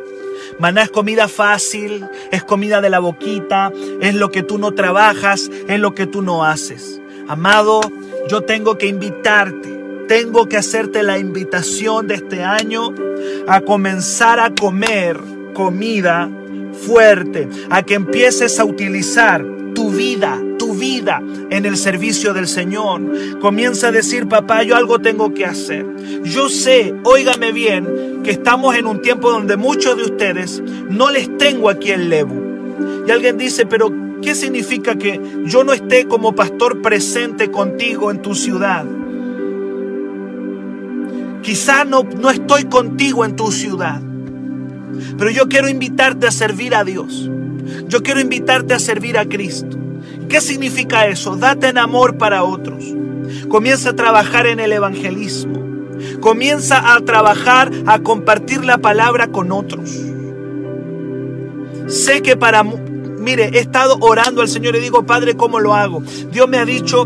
[0.59, 5.49] Maná es comida fácil, es comida de la boquita, es lo que tú no trabajas,
[5.67, 7.01] es lo que tú no haces.
[7.27, 7.81] Amado,
[8.29, 12.93] yo tengo que invitarte, tengo que hacerte la invitación de este año
[13.47, 15.19] a comenzar a comer
[15.55, 16.29] comida
[16.85, 19.43] fuerte, a que empieces a utilizar
[21.49, 23.01] en el servicio del Señor.
[23.39, 25.85] Comienza a decir, papá, yo algo tengo que hacer.
[26.23, 31.37] Yo sé, óigame bien, que estamos en un tiempo donde muchos de ustedes no les
[31.37, 33.05] tengo aquí el Lebu.
[33.07, 38.21] Y alguien dice, pero ¿qué significa que yo no esté como pastor presente contigo en
[38.21, 38.85] tu ciudad?
[41.41, 43.99] Quizá no, no estoy contigo en tu ciudad,
[45.17, 47.29] pero yo quiero invitarte a servir a Dios.
[47.87, 49.80] Yo quiero invitarte a servir a Cristo.
[50.31, 51.35] ¿Qué significa eso?
[51.35, 52.85] Date en amor para otros.
[53.49, 55.59] Comienza a trabajar en el evangelismo.
[56.21, 59.91] Comienza a trabajar, a compartir la palabra con otros.
[61.87, 66.01] Sé que para, mire, he estado orando al Señor y digo, Padre, ¿cómo lo hago?
[66.31, 67.05] Dios me ha dicho,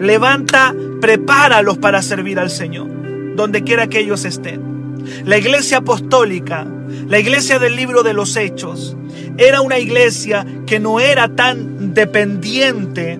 [0.00, 2.88] levanta, prepáralos para servir al Señor,
[3.36, 4.96] donde quiera que ellos estén.
[5.26, 6.66] La iglesia apostólica,
[7.08, 8.96] la iglesia del libro de los hechos,
[9.38, 13.18] era una iglesia que no era tan dependiente,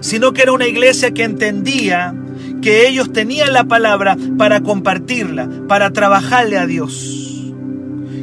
[0.00, 2.14] sino que era una iglesia que entendía
[2.62, 7.52] que ellos tenían la palabra para compartirla, para trabajarle a Dios.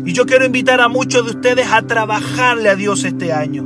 [0.06, 3.66] Y yo quiero invitar a muchos de ustedes a trabajarle a Dios este año.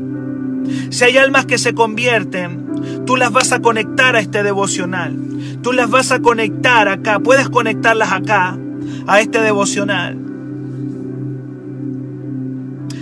[0.90, 5.18] Si hay almas que se convierten, tú las vas a conectar a este devocional.
[5.64, 7.20] Tú las vas a conectar acá.
[7.20, 8.58] Puedes conectarlas acá,
[9.08, 10.18] a este devocional.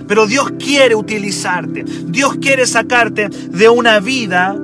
[0.07, 1.83] Pero Dios quiere utilizarte.
[1.83, 4.55] Dios quiere sacarte de una vida,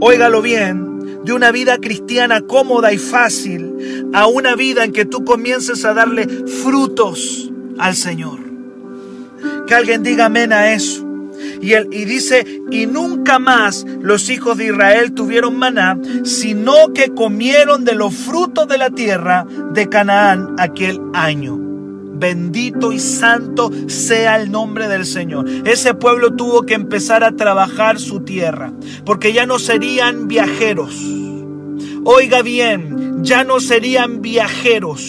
[0.00, 5.24] óigalo bien, de una vida cristiana cómoda y fácil a una vida en que tú
[5.24, 8.38] comiences a darle frutos al Señor.
[9.66, 11.06] Que alguien diga amén a eso.
[11.62, 17.14] Y, él, y dice, y nunca más los hijos de Israel tuvieron maná, sino que
[17.14, 21.69] comieron de los frutos de la tierra de Canaán aquel año.
[22.20, 25.46] Bendito y santo sea el nombre del Señor.
[25.64, 28.74] Ese pueblo tuvo que empezar a trabajar su tierra,
[29.06, 30.94] porque ya no serían viajeros.
[32.04, 35.02] Oiga bien, ya no serían viajeros,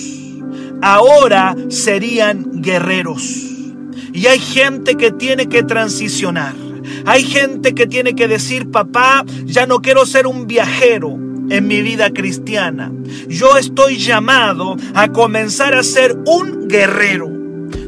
[0.82, 3.22] ahora serían guerreros.
[4.14, 6.54] Y hay gente que tiene que transicionar.
[7.06, 11.82] Hay gente que tiene que decir, papá, ya no quiero ser un viajero en mi
[11.82, 12.92] vida cristiana.
[13.28, 17.30] Yo estoy llamado a comenzar a ser un guerrero.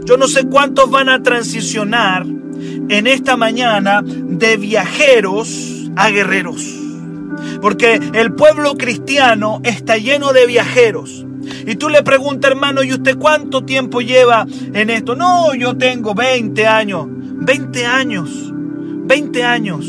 [0.04, 6.62] Yo no sé cuántos van a transicionar en esta mañana de viajeros a guerreros.
[7.62, 11.26] Porque el pueblo cristiano está lleno de viajeros.
[11.65, 15.15] Y tú le preguntas, hermano, ¿y usted cuánto tiempo lleva en esto?
[15.15, 17.08] No, yo tengo 20 años.
[17.10, 18.30] 20 años.
[19.06, 19.86] 20 años.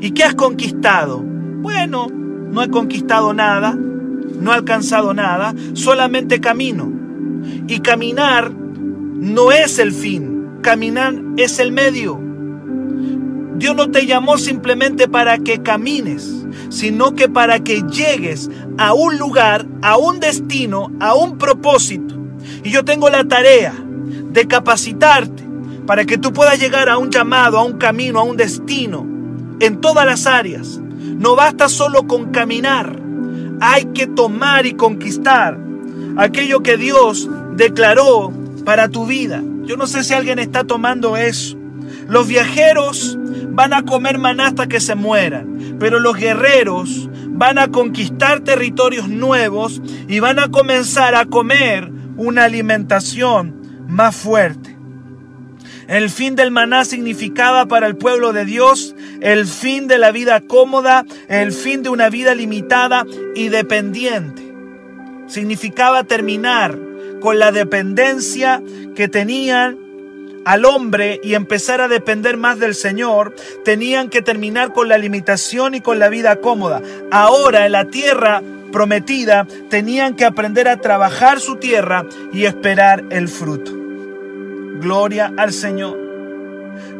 [0.00, 1.22] ¿Y qué has conquistado?
[1.22, 2.06] Bueno,
[2.50, 3.76] no he conquistado nada.
[3.76, 5.54] No he alcanzado nada.
[5.74, 6.90] Solamente camino.
[7.66, 10.58] Y caminar no es el fin.
[10.62, 12.20] Caminar es el medio.
[13.56, 19.18] Dios no te llamó simplemente para que camines, sino que para que llegues a un
[19.18, 22.14] lugar, a un destino, a un propósito.
[22.64, 23.74] Y yo tengo la tarea
[24.32, 25.44] de capacitarte
[25.86, 29.06] para que tú puedas llegar a un llamado, a un camino, a un destino,
[29.60, 30.80] en todas las áreas.
[31.20, 32.98] No basta solo con caminar,
[33.60, 35.58] hay que tomar y conquistar
[36.16, 38.32] aquello que Dios declaró
[38.64, 39.42] para tu vida.
[39.64, 41.58] Yo no sé si alguien está tomando eso.
[42.08, 43.18] Los viajeros
[43.50, 49.06] van a comer maná hasta que se mueran, pero los guerreros van a conquistar territorios
[49.06, 54.74] nuevos y van a comenzar a comer una alimentación más fuerte.
[55.86, 60.40] El fin del maná significaba para el pueblo de Dios el fin de la vida
[60.40, 63.04] cómoda, el fin de una vida limitada
[63.34, 64.52] y dependiente.
[65.26, 66.78] Significaba terminar
[67.20, 68.62] con la dependencia
[68.94, 69.78] que tenían
[70.44, 75.74] al hombre y empezar a depender más del Señor, tenían que terminar con la limitación
[75.74, 76.80] y con la vida cómoda.
[77.10, 83.28] Ahora en la tierra prometida tenían que aprender a trabajar su tierra y esperar el
[83.28, 83.72] fruto.
[84.80, 86.09] Gloria al Señor.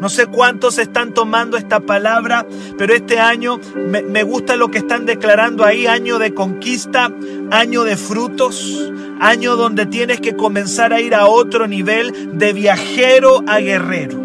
[0.01, 2.47] No sé cuántos están tomando esta palabra,
[2.79, 7.13] pero este año me, me, gusta lo que están declarando ahí, año de conquista,
[7.51, 13.43] año de frutos, año donde tienes que comenzar a ir a otro nivel de viajero
[13.47, 14.19] a guerrero,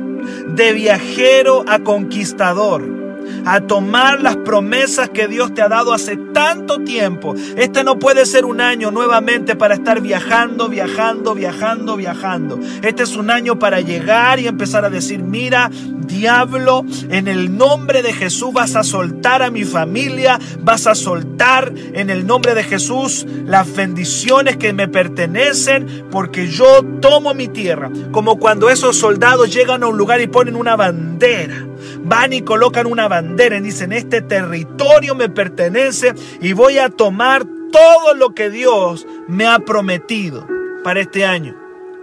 [0.48, 3.05] de viajero a conquistador
[3.46, 7.36] a tomar las promesas que Dios te ha dado hace tanto tiempo.
[7.56, 12.60] Este no puede ser un año nuevamente para estar viajando, viajando, viajando, viajando.
[12.82, 18.02] Este es un año para llegar y empezar a decir, mira, diablo, en el nombre
[18.02, 22.64] de Jesús vas a soltar a mi familia, vas a soltar en el nombre de
[22.64, 27.92] Jesús las bendiciones que me pertenecen, porque yo tomo mi tierra.
[28.12, 31.66] Como cuando esos soldados llegan a un lugar y ponen una bandera
[32.06, 37.46] van y colocan una bandera y dicen, este territorio me pertenece y voy a tomar
[37.72, 40.48] todo lo que Dios me ha prometido
[40.84, 41.56] para este año.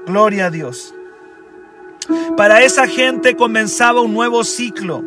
[0.07, 0.95] Gloria a Dios.
[2.37, 5.05] Para esa gente comenzaba un nuevo ciclo,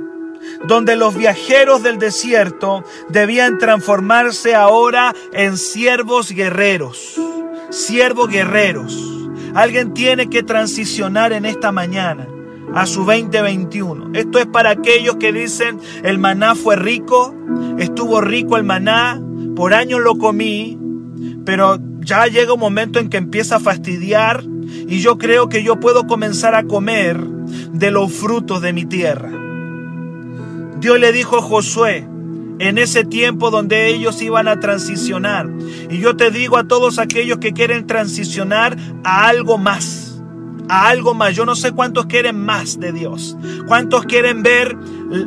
[0.66, 7.20] donde los viajeros del desierto debían transformarse ahora en siervos guerreros.
[7.70, 8.98] Siervos guerreros.
[9.54, 12.28] Alguien tiene que transicionar en esta mañana
[12.74, 14.12] a su 2021.
[14.14, 17.34] Esto es para aquellos que dicen, el maná fue rico,
[17.78, 19.22] estuvo rico el maná,
[19.56, 20.78] por años lo comí,
[21.46, 24.44] pero ya llega un momento en que empieza a fastidiar
[24.88, 29.32] y yo creo que yo puedo comenzar a comer de los frutos de mi tierra.
[30.80, 32.08] Dios le dijo a Josué,
[32.60, 35.50] en ese tiempo donde ellos iban a transicionar.
[35.90, 40.05] Y yo te digo a todos aquellos que quieren transicionar a algo más
[40.70, 41.36] a algo más.
[41.36, 43.38] Yo no sé cuántos quieren más de Dios.
[43.68, 44.78] Cuántos quieren ver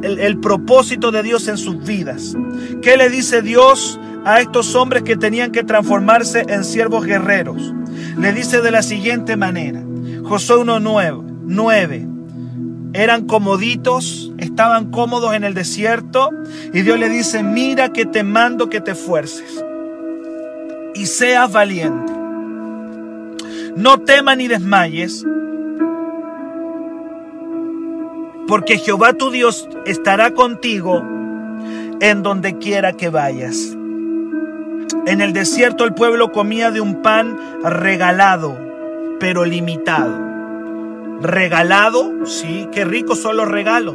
[0.02, 2.36] el, propósito de Dios en sus vidas.
[2.82, 7.74] ¿Qué le dice Dios a estos hombres que tenían que transformarse en siervos guerreros?
[8.18, 9.82] Le dice de la siguiente manera.
[10.24, 11.22] Josué 1.9.
[11.44, 12.08] 9.
[12.94, 16.30] Eran comoditos, estaban cómodos en el desierto
[16.72, 19.62] y Dios le dice, mira que te mando que te esfuerces
[20.94, 22.17] y seas valiente.
[23.78, 25.24] No temas ni desmayes,
[28.48, 31.00] porque Jehová tu Dios estará contigo
[32.00, 33.76] en donde quiera que vayas.
[35.06, 38.58] En el desierto el pueblo comía de un pan regalado,
[39.20, 40.26] pero limitado.
[41.22, 43.94] Regalado, sí, qué ricos son los regalos.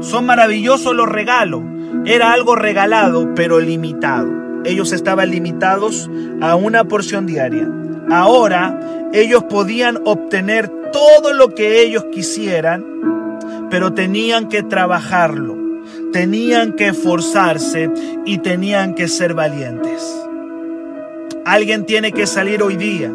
[0.00, 1.60] Son maravillosos los regalos.
[2.06, 4.32] Era algo regalado, pero limitado.
[4.64, 6.08] Ellos estaban limitados
[6.40, 7.68] a una porción diaria.
[8.10, 8.78] Ahora
[9.12, 12.84] ellos podían obtener todo lo que ellos quisieran,
[13.70, 15.56] pero tenían que trabajarlo,
[16.12, 17.90] tenían que esforzarse
[18.24, 20.02] y tenían que ser valientes.
[21.44, 23.12] Alguien tiene que salir hoy día.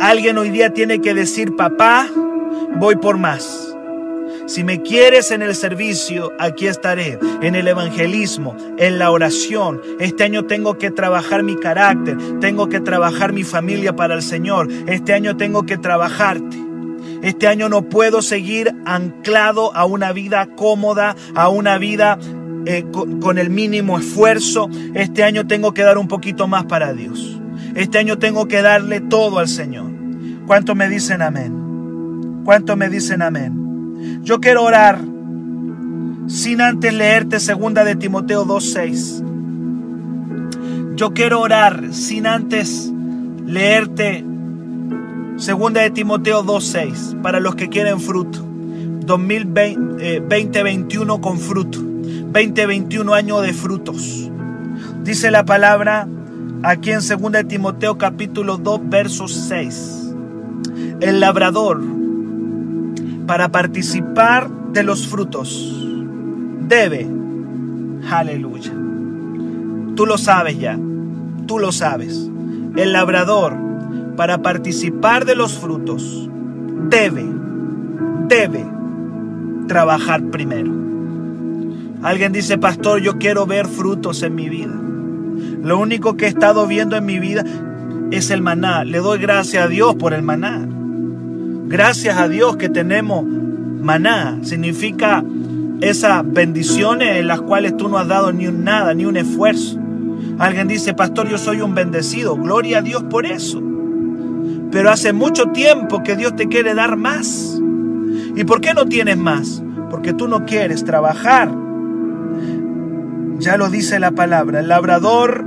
[0.00, 2.08] Alguien hoy día tiene que decir, papá,
[2.76, 3.71] voy por más.
[4.52, 9.80] Si me quieres en el servicio, aquí estaré, en el evangelismo, en la oración.
[9.98, 14.68] Este año tengo que trabajar mi carácter, tengo que trabajar mi familia para el Señor.
[14.86, 16.58] Este año tengo que trabajarte.
[17.22, 22.18] Este año no puedo seguir anclado a una vida cómoda, a una vida
[22.66, 24.68] eh, con, con el mínimo esfuerzo.
[24.92, 27.40] Este año tengo que dar un poquito más para Dios.
[27.74, 29.90] Este año tengo que darle todo al Señor.
[30.46, 32.42] ¿Cuántos me dicen amén?
[32.44, 33.61] ¿Cuántos me dicen amén?
[34.22, 35.00] Yo quiero orar
[36.28, 39.24] sin antes leerte segunda de Timoteo 2:6.
[40.94, 42.92] Yo quiero orar sin antes
[43.44, 44.24] leerte
[45.36, 48.46] segunda de Timoteo 2:6 para los que quieren fruto.
[49.04, 51.80] 2021 con fruto.
[51.80, 54.30] 2021 año de frutos.
[55.02, 56.06] Dice la palabra
[56.62, 60.14] aquí en segunda de Timoteo capítulo 2 verso 6.
[61.00, 62.01] El labrador
[63.26, 65.82] para participar de los frutos
[66.68, 67.06] debe.
[68.10, 68.72] Aleluya.
[69.94, 70.78] Tú lo sabes ya.
[71.46, 72.30] Tú lo sabes.
[72.76, 73.54] El labrador,
[74.16, 76.30] para participar de los frutos,
[76.88, 77.26] debe,
[78.28, 78.64] debe
[79.68, 80.72] trabajar primero.
[82.02, 84.74] Alguien dice, pastor, yo quiero ver frutos en mi vida.
[85.62, 87.44] Lo único que he estado viendo en mi vida
[88.10, 88.84] es el maná.
[88.84, 90.66] Le doy gracias a Dios por el maná.
[91.72, 94.40] Gracias a Dios que tenemos maná.
[94.42, 95.24] Significa
[95.80, 99.78] esas bendiciones en las cuales tú no has dado ni un nada, ni un esfuerzo.
[100.38, 102.36] Alguien dice, pastor, yo soy un bendecido.
[102.36, 103.62] Gloria a Dios por eso.
[104.70, 107.58] Pero hace mucho tiempo que Dios te quiere dar más.
[108.36, 109.62] ¿Y por qué no tienes más?
[109.88, 111.50] Porque tú no quieres trabajar.
[113.38, 114.60] Ya lo dice la palabra.
[114.60, 115.42] El labrador,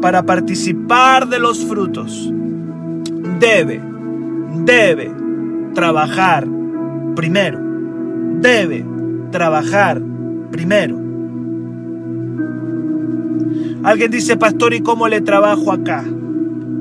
[0.00, 2.32] para participar de los frutos,
[3.40, 3.80] debe,
[4.64, 5.19] debe
[5.74, 6.46] trabajar
[7.14, 7.58] primero.
[8.40, 8.84] Debe
[9.30, 10.00] trabajar
[10.50, 10.96] primero.
[13.82, 16.04] Alguien dice, pastor, ¿y cómo le trabajo acá?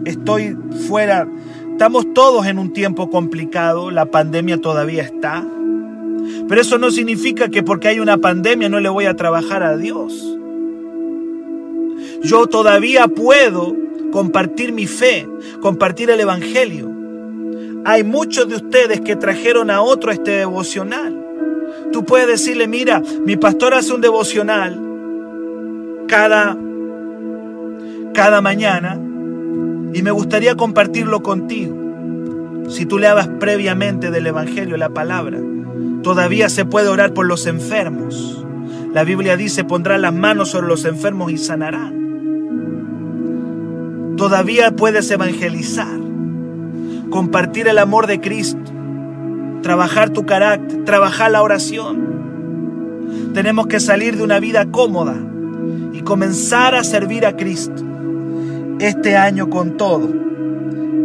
[0.05, 1.27] Estoy fuera.
[1.71, 5.45] Estamos todos en un tiempo complicado, la pandemia todavía está.
[6.47, 9.77] Pero eso no significa que porque hay una pandemia no le voy a trabajar a
[9.77, 10.37] Dios.
[12.21, 13.75] Yo todavía puedo
[14.11, 15.25] compartir mi fe,
[15.61, 16.98] compartir el Evangelio.
[17.85, 21.15] Hay muchos de ustedes que trajeron a otro este devocional.
[21.91, 24.79] Tú puedes decirle, mira, mi pastor hace un devocional
[26.07, 26.57] cada,
[28.13, 28.99] cada mañana
[29.93, 31.75] y me gustaría compartirlo contigo.
[32.69, 35.39] Si tú le hablas previamente del Evangelio, la palabra,
[36.03, 38.45] todavía se puede orar por los enfermos.
[38.93, 41.99] La Biblia dice, pondrá las manos sobre los enfermos y sanarán.
[44.17, 45.98] Todavía puedes evangelizar,
[47.09, 48.69] compartir el amor de Cristo
[49.61, 53.31] trabajar tu carácter, trabajar la oración.
[53.33, 55.15] Tenemos que salir de una vida cómoda
[55.93, 57.83] y comenzar a servir a Cristo
[58.79, 60.09] este año con todo.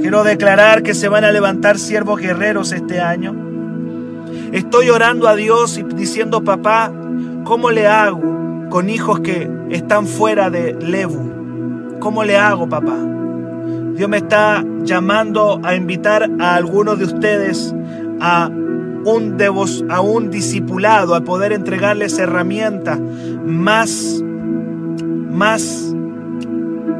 [0.00, 3.34] Quiero declarar que se van a levantar siervos guerreros este año.
[4.52, 6.92] Estoy orando a Dios y diciendo, papá,
[7.44, 11.98] ¿cómo le hago con hijos que están fuera de Levu?
[12.00, 12.96] ¿Cómo le hago, papá?
[13.94, 17.74] Dios me está llamando a invitar a algunos de ustedes
[18.20, 18.50] a
[19.04, 19.36] un,
[19.88, 22.98] a un discipulado, a poder entregarles herramientas
[23.44, 24.22] más,
[25.30, 25.94] más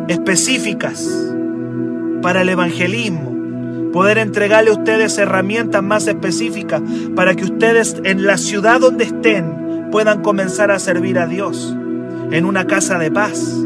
[0.09, 1.09] específicas
[2.23, 3.33] para el evangelismo.
[3.93, 6.83] Poder entregarle a ustedes herramientas más específicas
[7.15, 11.77] para que ustedes en la ciudad donde estén puedan comenzar a servir a Dios
[12.31, 13.65] en una casa de paz.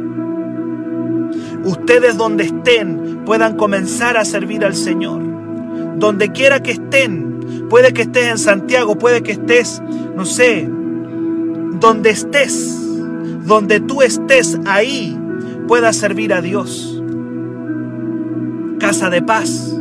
[1.64, 5.20] Ustedes donde estén puedan comenzar a servir al Señor.
[5.98, 7.28] Donde quiera que estén,
[7.68, 9.82] Puede que estés en Santiago, puede que estés,
[10.16, 10.68] no sé,
[11.80, 12.78] donde estés,
[13.44, 15.18] donde tú estés, ahí
[15.66, 17.02] puedas servir a Dios.
[18.78, 19.76] Casa de paz,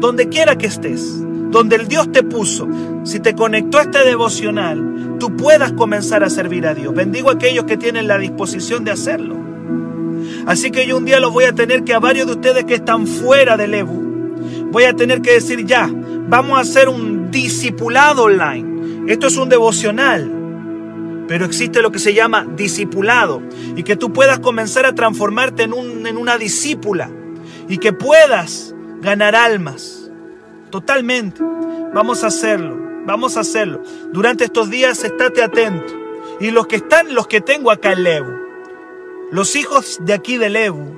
[0.00, 2.68] donde quiera que estés, donde el Dios te puso,
[3.04, 6.92] si te conectó a este devocional, tú puedas comenzar a servir a Dios.
[6.92, 9.43] Bendigo a aquellos que tienen la disposición de hacerlo.
[10.46, 12.74] Así que yo un día los voy a tener que a varios de ustedes que
[12.74, 15.90] están fuera del Ebu, voy a tener que decir ya,
[16.28, 19.10] vamos a hacer un discipulado online.
[19.12, 20.30] Esto es un devocional.
[21.26, 23.42] Pero existe lo que se llama discipulado.
[23.76, 27.10] Y que tú puedas comenzar a transformarte en, un, en una discípula.
[27.68, 30.10] Y que puedas ganar almas.
[30.70, 31.42] Totalmente.
[31.94, 32.78] Vamos a hacerlo.
[33.06, 33.82] Vamos a hacerlo.
[34.12, 35.94] Durante estos días estate atento.
[36.40, 38.43] Y los que están, los que tengo acá en Levo.
[39.34, 40.96] Los hijos de aquí de Levo.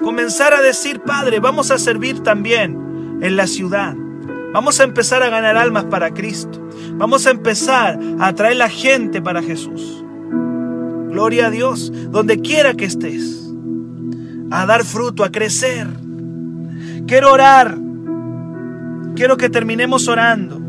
[0.00, 3.94] Comenzar a decir, Padre, vamos a servir también en la ciudad.
[4.52, 6.60] Vamos a empezar a ganar almas para Cristo.
[6.96, 10.04] Vamos a empezar a atraer la gente para Jesús.
[11.08, 13.50] Gloria a Dios, donde quiera que estés.
[14.50, 15.86] A dar fruto, a crecer.
[17.06, 17.78] Quiero orar.
[19.16, 20.60] quiero que terminemos orando,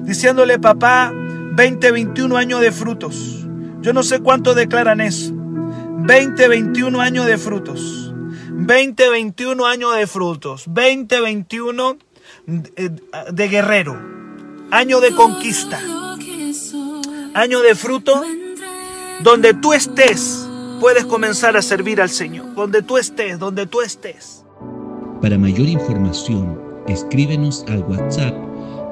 [0.00, 1.12] diciéndole, papá,
[1.52, 3.46] 20, 21 años de frutos.
[3.82, 5.33] Yo no sé cuánto declaran eso.
[5.98, 8.12] 20, 21 años de frutos.
[8.50, 10.64] 20, 21 años de frutos.
[10.68, 11.96] 20, 21
[13.32, 13.98] de guerrero.
[14.70, 15.80] Año de conquista.
[17.34, 18.22] Año de fruto.
[19.22, 20.48] Donde tú estés,
[20.80, 22.54] puedes comenzar a servir al Señor.
[22.54, 24.44] Donde tú estés, donde tú estés.
[25.22, 28.34] Para mayor información, escríbenos al WhatsApp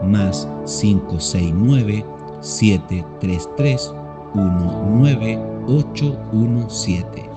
[0.03, 2.05] más 569
[2.41, 3.93] 733
[5.67, 7.31] 19817.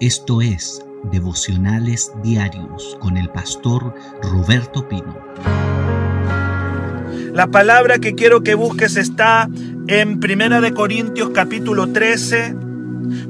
[0.00, 5.18] Esto es Devocionales Diarios con el pastor Roberto Pino.
[7.32, 9.48] La palabra que quiero que busques está
[9.86, 12.56] en Primera de Corintios capítulo 13,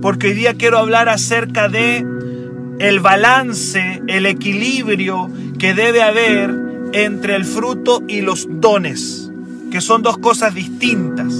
[0.00, 2.06] porque hoy día quiero hablar acerca de
[2.78, 6.54] el balance, el equilibrio que debe haber
[6.92, 9.23] entre el fruto y los dones,
[9.74, 11.34] que son dos cosas distintas.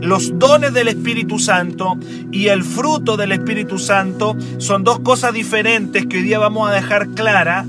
[0.00, 1.96] Los dones del Espíritu Santo
[2.32, 6.72] y el fruto del Espíritu Santo son dos cosas diferentes que hoy día vamos a
[6.72, 7.64] dejar clara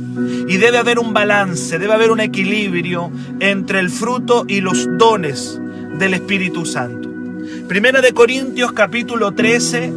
[0.48, 5.62] y debe haber un balance, debe haber un equilibrio entre el fruto y los dones
[6.00, 7.08] del Espíritu Santo.
[7.68, 9.94] Primera de Corintios capítulo 13,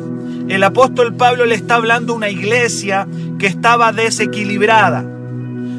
[0.50, 5.06] el apóstol Pablo le está hablando a una iglesia que estaba desequilibrada.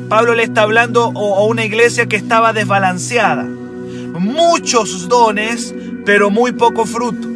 [0.10, 3.48] Pablo le está hablando a una iglesia que estaba desbalanceada.
[4.20, 5.74] Muchos dones,
[6.06, 7.28] pero muy poco fruto.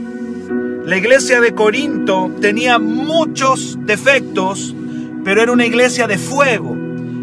[0.86, 4.76] La iglesia de Corinto tenía muchos defectos,
[5.24, 6.76] pero era una iglesia de fuego.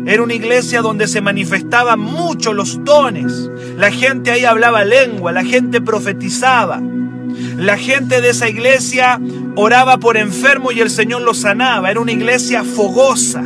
[0.06, 3.50] Era una iglesia donde se manifestaban mucho los dones.
[3.76, 6.80] La gente ahí hablaba lengua, la gente profetizaba.
[7.56, 9.20] La gente de esa iglesia
[9.54, 11.90] oraba por enfermo y el Señor los sanaba.
[11.90, 13.42] Era una iglesia fogosa.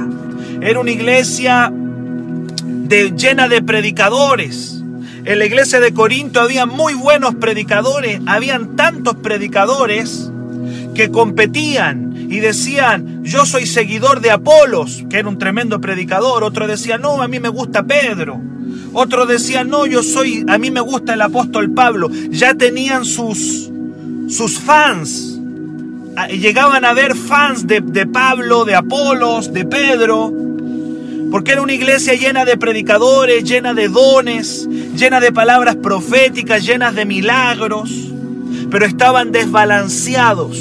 [0.61, 4.82] Era una iglesia de, llena de predicadores.
[5.25, 10.33] En la iglesia de Corinto había muy buenos predicadores, habían tantos predicadores
[10.95, 16.43] que competían y decían, yo soy seguidor de Apolos, que era un tremendo predicador.
[16.43, 18.41] Otro decía, no, a mí me gusta Pedro.
[18.93, 22.11] Otro decía, no, yo soy, a mí me gusta el apóstol Pablo.
[22.31, 23.71] Ya tenían sus,
[24.29, 25.39] sus fans.
[26.17, 30.33] Ah, llegaban a ver fans de, de Pablo, de Apolos, de Pedro.
[31.33, 36.95] Porque era una iglesia llena de predicadores, llena de dones, llena de palabras proféticas, llenas
[36.95, 37.91] de milagros,
[38.71, 40.59] pero estaban desbalanceados.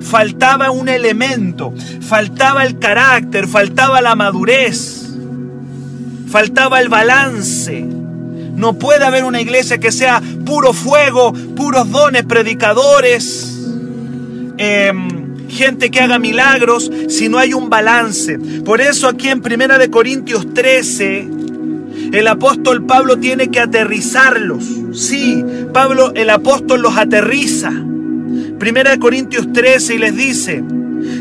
[0.00, 5.16] Faltaba un elemento, faltaba el carácter, faltaba la madurez,
[6.30, 7.82] faltaba el balance.
[7.82, 13.66] No puede haber una iglesia que sea puro fuego, puros dones, predicadores.
[14.58, 14.92] Eh,
[15.48, 18.38] gente que haga milagros si no hay un balance.
[18.64, 21.38] Por eso aquí en Primera de Corintios 13
[22.12, 24.64] el apóstol Pablo tiene que aterrizarlos.
[24.92, 27.70] Sí, Pablo el apóstol los aterriza.
[28.58, 30.64] Primera de Corintios 13 y les dice,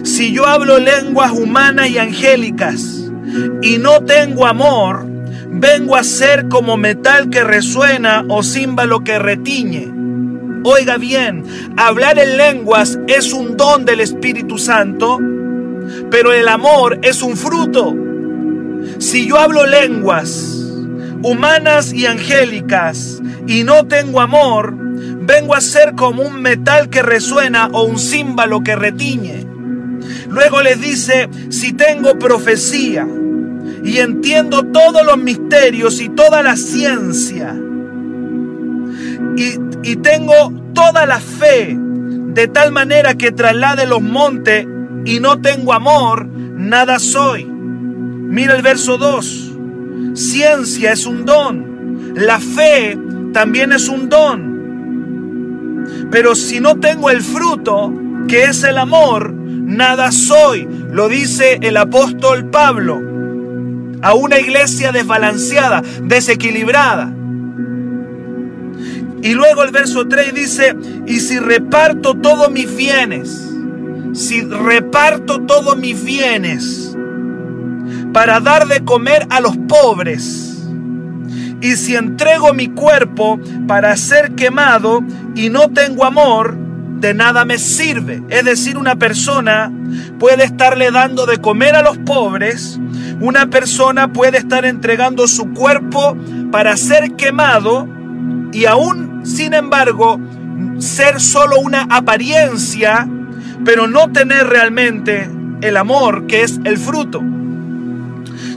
[0.03, 3.11] si yo hablo lenguas humanas y angélicas
[3.61, 5.05] y no tengo amor,
[5.51, 9.97] vengo a ser como metal que resuena o címbalo que retiñe.
[10.64, 11.43] Oiga bien,
[11.78, 15.20] hablar en lenguas es un don del Espíritu Santo,
[16.10, 17.95] pero el amor es un fruto.
[18.99, 20.64] Si yo hablo lenguas
[21.24, 27.70] humanas y angélicas y no tengo amor, vengo a ser como un metal que resuena
[27.72, 29.45] o un címbalo que retiñe.
[30.30, 33.08] Luego les dice, si tengo profecía
[33.84, 37.55] y entiendo todos los misterios y toda la ciencia,
[39.38, 44.67] y y tengo toda la fe de tal manera que traslade los montes
[45.05, 47.45] y no tengo amor, nada soy.
[47.45, 49.53] Mira el verso 2.
[50.13, 52.13] Ciencia es un don.
[52.15, 52.99] La fe
[53.31, 55.85] también es un don.
[56.11, 57.93] Pero si no tengo el fruto,
[58.27, 60.67] que es el amor, nada soy.
[60.91, 63.01] Lo dice el apóstol Pablo
[64.01, 67.13] a una iglesia desbalanceada, desequilibrada.
[69.22, 73.49] Y luego el verso 3 dice, y si reparto todos mis bienes,
[74.13, 76.95] si reparto todos mis bienes
[78.13, 80.47] para dar de comer a los pobres,
[81.61, 85.01] y si entrego mi cuerpo para ser quemado
[85.36, 86.55] y no tengo amor,
[86.99, 88.24] de nada me sirve.
[88.30, 89.72] Es decir, una persona
[90.20, 92.80] puede estarle dando de comer a los pobres,
[93.20, 96.15] una persona puede estar entregando su cuerpo
[96.51, 97.88] para ser quemado
[98.52, 100.20] y aún, sin embargo,
[100.80, 103.08] ser solo una apariencia,
[103.66, 105.30] pero no tener realmente
[105.62, 107.24] el amor que es el fruto.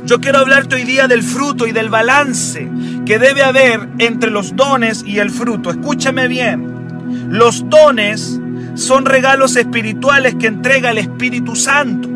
[0.04, 2.68] Yo quiero hablarte hoy día del fruto y del balance
[3.06, 5.70] que debe haber entre los dones y el fruto.
[5.70, 7.28] Escúchame bien.
[7.28, 8.40] Los dones
[8.74, 12.08] son regalos espirituales que entrega el Espíritu Santo.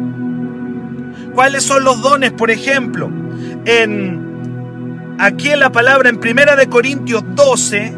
[1.35, 2.33] ¿Cuáles son los dones?
[2.33, 3.11] Por ejemplo,
[3.64, 4.24] en
[5.18, 7.94] aquí en la palabra en Primera de Corintios 12,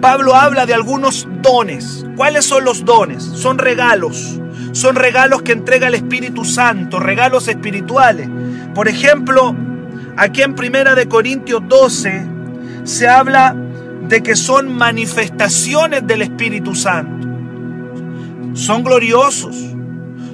[0.00, 2.06] Pablo habla de algunos dones.
[2.16, 3.22] ¿Cuáles son los dones?
[3.22, 4.40] Son regalos.
[4.72, 8.28] Son regalos que entrega el Espíritu Santo, regalos espirituales.
[8.74, 9.54] Por ejemplo,
[10.16, 12.26] aquí en Primera de Corintios 12
[12.84, 13.54] se habla
[14.08, 17.28] de que son manifestaciones del Espíritu Santo.
[18.54, 19.56] Son gloriosos.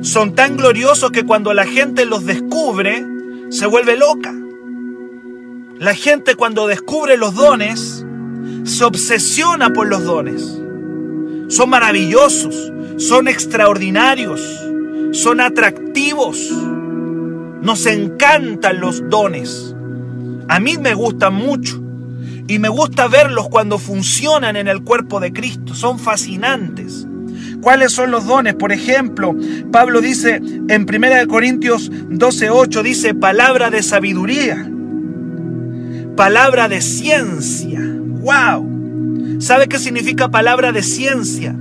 [0.03, 3.05] Son tan gloriosos que cuando la gente los descubre,
[3.51, 4.33] se vuelve loca.
[5.79, 8.03] La gente cuando descubre los dones,
[8.65, 10.59] se obsesiona por los dones.
[11.49, 14.41] Son maravillosos, son extraordinarios,
[15.13, 16.51] son atractivos.
[17.61, 19.77] Nos encantan los dones.
[20.49, 21.79] A mí me gustan mucho
[22.49, 25.75] y me gusta verlos cuando funcionan en el cuerpo de Cristo.
[25.75, 27.07] Son fascinantes.
[27.61, 28.55] ¿Cuáles son los dones?
[28.55, 29.37] Por ejemplo,
[29.71, 30.37] Pablo dice
[30.69, 34.71] en 1 Corintios 12:8 dice palabra de sabiduría,
[36.17, 37.81] palabra de ciencia.
[37.81, 39.39] ¡Wow!
[39.39, 41.55] ¿Sabe qué significa palabra de ciencia?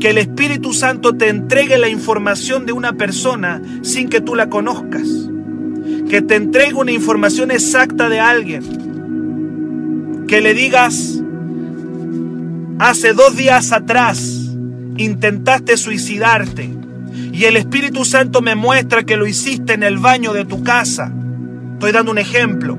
[0.00, 4.48] Que el Espíritu Santo te entregue la información de una persona sin que tú la
[4.48, 5.06] conozcas.
[6.08, 8.64] Que te entregue una información exacta de alguien.
[10.26, 11.20] Que le digas,
[12.78, 14.50] hace dos días atrás,
[14.96, 16.78] intentaste suicidarte
[17.38, 21.12] y el Espíritu Santo me muestra que lo hiciste en el baño de tu casa.
[21.78, 22.76] Estoy dando un ejemplo.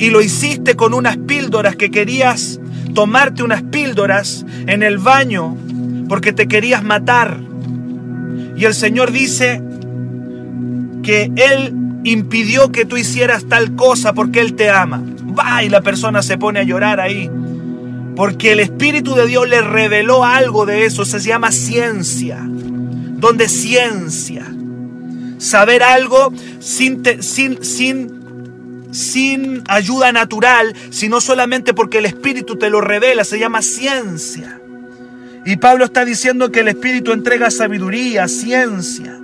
[0.00, 2.58] Y lo hiciste con unas píldoras que querías
[2.96, 5.56] tomarte unas píldoras en el baño
[6.08, 7.38] porque te querías matar.
[8.56, 9.62] Y el Señor dice
[11.04, 11.72] que Él
[12.02, 15.00] impidió que tú hicieras tal cosa porque Él te ama.
[15.38, 17.30] Va y la persona se pone a llorar ahí.
[18.16, 21.04] Porque el Espíritu de Dios le reveló algo de eso.
[21.04, 22.40] Se llama ciencia.
[22.42, 24.44] Donde ciencia.
[25.38, 28.19] Saber algo sin, sin, sin,
[28.90, 33.24] sin ayuda natural, sino solamente porque el Espíritu te lo revela.
[33.24, 34.60] Se llama ciencia.
[35.46, 39.18] Y Pablo está diciendo que el Espíritu entrega sabiduría, ciencia.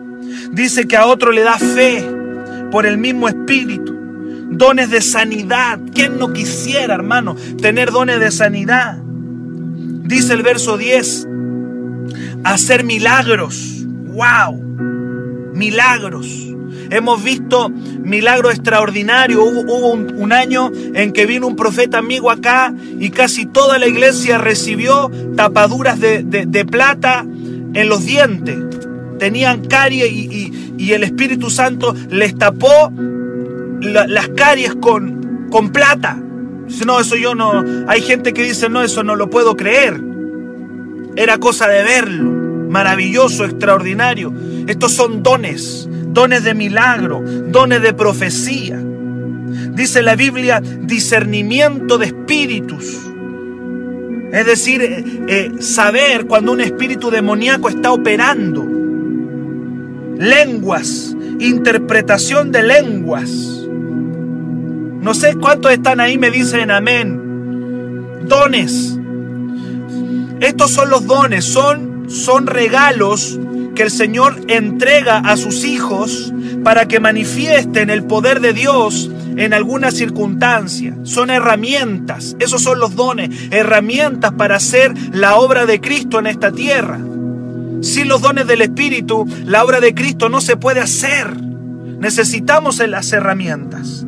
[0.52, 2.04] Dice que a otro le da fe
[2.70, 3.96] por el mismo Espíritu
[4.50, 5.78] dones de sanidad.
[5.94, 8.98] ¿Quién no quisiera, hermano, tener dones de sanidad?
[9.02, 11.28] Dice el verso 10,
[12.44, 13.84] hacer milagros.
[13.86, 15.52] ¡Wow!
[15.54, 16.26] Milagros.
[16.90, 19.40] Hemos visto milagros extraordinarios.
[19.40, 24.38] Hubo, un, año en que vino un profeta amigo acá y casi toda la iglesia
[24.38, 27.24] recibió tapaduras de, plata
[27.74, 28.58] en los dientes.
[29.18, 32.92] Tenían caries y, y el Espíritu Santo les tapó
[33.80, 36.18] las caries con, con plata.
[36.86, 37.64] no, eso yo no.
[37.88, 40.00] Hay gente que dice, no, eso no lo puedo creer.
[41.16, 42.30] Era cosa de verlo.
[42.68, 44.32] Maravilloso, extraordinario.
[44.66, 48.82] Estos son dones, dones de milagro, dones de profecía.
[49.72, 52.96] Dice la Biblia, discernimiento de espíritus.
[54.32, 58.66] Es decir, eh, eh, saber cuando un espíritu demoníaco está operando.
[60.18, 63.56] Lenguas, interpretación de lenguas
[65.06, 68.26] no sé cuántos están ahí, me dicen amén.
[68.26, 68.98] Dones.
[70.40, 73.38] Estos son los dones, son, son regalos
[73.76, 76.32] que el Señor entrega a sus hijos
[76.64, 80.96] para que manifiesten el poder de Dios en alguna circunstancia.
[81.04, 86.50] Son herramientas, esos son los dones, herramientas para hacer la obra de Cristo en esta
[86.50, 86.98] tierra.
[87.82, 91.36] Sin los dones del Espíritu, la obra de Cristo no se puede hacer.
[91.40, 94.06] Necesitamos las herramientas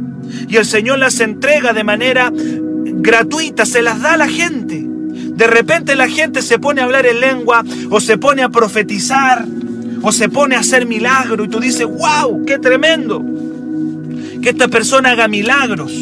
[0.48, 4.87] y el Señor las entrega de manera gratuita, se las da a la gente.
[5.38, 9.46] De repente la gente se pone a hablar en lengua o se pone a profetizar
[10.02, 13.24] o se pone a hacer milagros y tú dices, wow, qué tremendo
[14.42, 15.92] que esta persona haga milagros.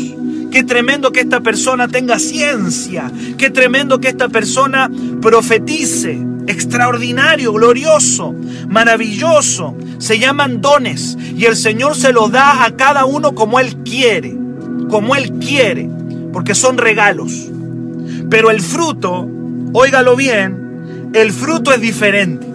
[0.50, 3.12] Qué tremendo que esta persona tenga ciencia.
[3.36, 6.18] Qué tremendo que esta persona profetice.
[6.46, 8.34] Extraordinario, glorioso,
[8.70, 9.76] maravilloso.
[9.98, 14.34] Se llaman dones y el Señor se los da a cada uno como Él quiere.
[14.88, 15.90] Como Él quiere.
[16.32, 17.50] Porque son regalos.
[18.28, 19.28] Pero el fruto,
[19.72, 22.46] óigalo bien, el fruto es diferente.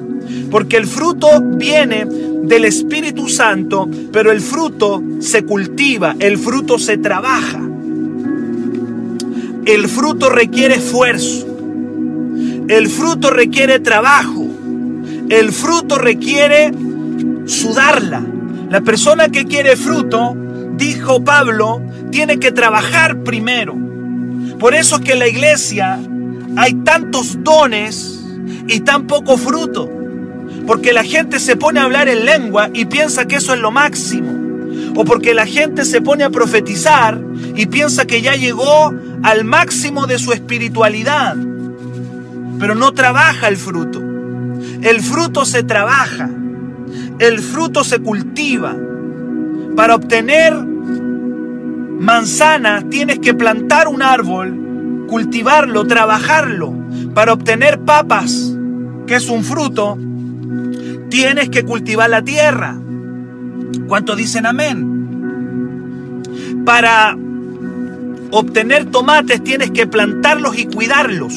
[0.49, 6.97] Porque el fruto viene del Espíritu Santo, pero el fruto se cultiva, el fruto se
[6.97, 7.62] trabaja.
[9.66, 11.47] El fruto requiere esfuerzo.
[12.68, 14.47] El fruto requiere trabajo.
[15.30, 16.72] El fruto requiere
[17.45, 18.26] sudarla.
[18.70, 20.36] La persona que quiere fruto
[20.78, 23.91] dijo Pablo, tiene que trabajar primero.
[24.62, 25.99] Por eso es que en la iglesia
[26.55, 28.24] hay tantos dones
[28.68, 29.89] y tan poco fruto.
[30.68, 33.72] Porque la gente se pone a hablar en lengua y piensa que eso es lo
[33.72, 34.32] máximo.
[34.95, 37.20] O porque la gente se pone a profetizar
[37.55, 38.93] y piensa que ya llegó
[39.24, 41.36] al máximo de su espiritualidad.
[42.59, 43.99] Pero no trabaja el fruto.
[44.84, 46.30] El fruto se trabaja.
[47.18, 48.76] El fruto se cultiva.
[49.76, 50.71] Para obtener
[52.02, 56.74] manzanas tienes que plantar un árbol, cultivarlo, trabajarlo.
[57.14, 58.54] Para obtener papas,
[59.06, 59.97] que es un fruto,
[61.10, 62.76] tienes que cultivar la tierra.
[63.88, 66.24] ¿Cuántos dicen amén?
[66.66, 67.16] Para
[68.32, 71.36] obtener tomates tienes que plantarlos y cuidarlos.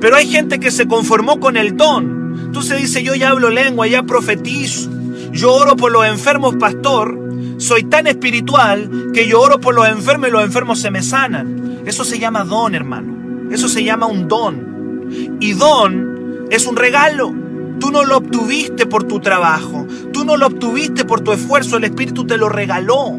[0.00, 2.36] Pero hay gente que se conformó con el don.
[2.46, 4.90] Entonces dice, yo ya hablo lengua, ya profetizo.
[5.32, 7.29] Yo oro por los enfermos, pastor.
[7.60, 11.82] Soy tan espiritual que yo oro por los enfermos y los enfermos se me sanan.
[11.84, 13.50] Eso se llama don, hermano.
[13.50, 15.36] Eso se llama un don.
[15.40, 17.34] Y don es un regalo.
[17.78, 19.86] Tú no lo obtuviste por tu trabajo.
[20.10, 21.76] Tú no lo obtuviste por tu esfuerzo.
[21.76, 23.18] El Espíritu te lo regaló.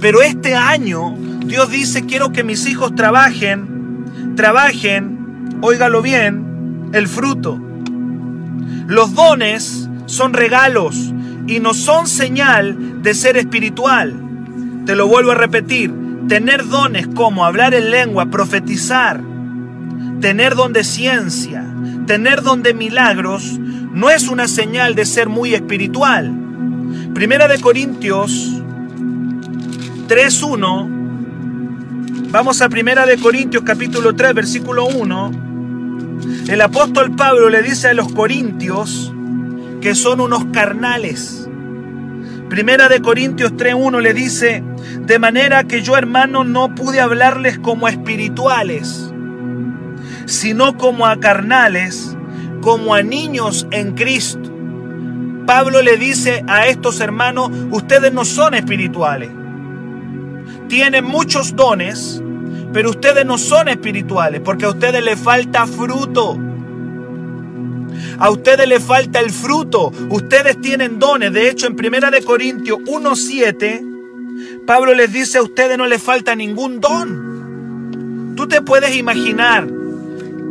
[0.00, 1.14] Pero este año
[1.44, 7.60] Dios dice, quiero que mis hijos trabajen, trabajen, óigalo bien, el fruto.
[8.86, 11.12] Los dones son regalos
[11.48, 14.14] y no son señal de ser espiritual.
[14.84, 15.92] Te lo vuelvo a repetir,
[16.28, 19.20] tener dones como hablar en lengua, profetizar,
[20.20, 21.64] tener don de ciencia,
[22.06, 26.30] tener don de milagros, no es una señal de ser muy espiritual.
[27.14, 28.62] Primera de Corintios
[30.06, 35.30] 3.1, vamos a Primera de Corintios capítulo 3, versículo 1.
[36.48, 39.14] El apóstol Pablo le dice a los corintios
[39.80, 41.48] que son unos carnales.
[42.48, 44.62] Primera de Corintios 3.1 le dice,
[45.00, 49.12] de manera que yo hermano no pude hablarles como espirituales,
[50.26, 52.16] sino como a carnales,
[52.60, 54.50] como a niños en Cristo.
[55.46, 59.30] Pablo le dice a estos hermanos, ustedes no son espirituales
[60.68, 62.22] tienen muchos dones,
[62.72, 66.38] pero ustedes no son espirituales porque a ustedes les falta fruto.
[68.18, 69.92] A ustedes les falta el fruto.
[70.10, 71.32] Ustedes tienen dones.
[71.32, 76.34] De hecho, en 1 de Corintios 1.7, Pablo les dice a ustedes no les falta
[76.34, 78.34] ningún don.
[78.36, 79.68] Tú te puedes imaginar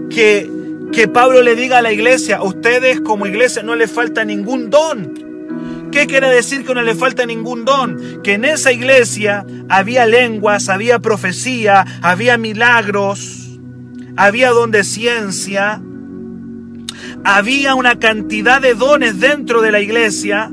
[0.09, 0.49] que,
[0.91, 4.69] que Pablo le diga a la iglesia, a ustedes como iglesia no les falta ningún
[4.69, 5.89] don.
[5.91, 8.21] ¿Qué quiere decir que no le falta ningún don?
[8.23, 13.59] Que en esa iglesia había lenguas, había profecía, había milagros,
[14.15, 15.81] había don de ciencia,
[17.23, 20.51] había una cantidad de dones dentro de la iglesia.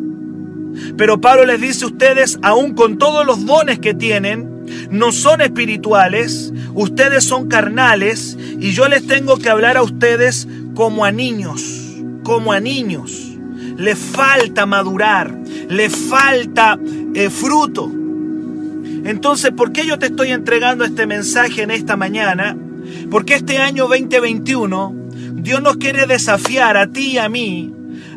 [0.96, 5.40] Pero Pablo les dice a ustedes, aún con todos los dones que tienen, no son
[5.40, 11.62] espirituales, ustedes son carnales y yo les tengo que hablar a ustedes como a niños,
[12.24, 13.34] como a niños
[13.76, 15.36] le falta madurar,
[15.68, 16.78] le falta
[17.14, 17.90] eh, fruto.
[19.04, 22.56] Entonces, ¿por qué yo te estoy entregando este mensaje en esta mañana?
[23.10, 25.03] Porque este año 2021
[25.44, 27.72] Dios nos quiere desafiar a ti y a mí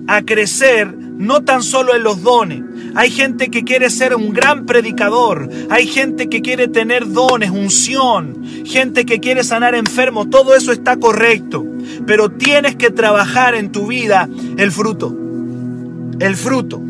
[0.07, 2.63] a crecer no tan solo en los dones.
[2.95, 8.43] Hay gente que quiere ser un gran predicador, hay gente que quiere tener dones, unción,
[8.65, 11.63] gente que quiere sanar enfermos, todo eso está correcto,
[12.07, 15.15] pero tienes que trabajar en tu vida el fruto
[16.19, 16.81] el fruto.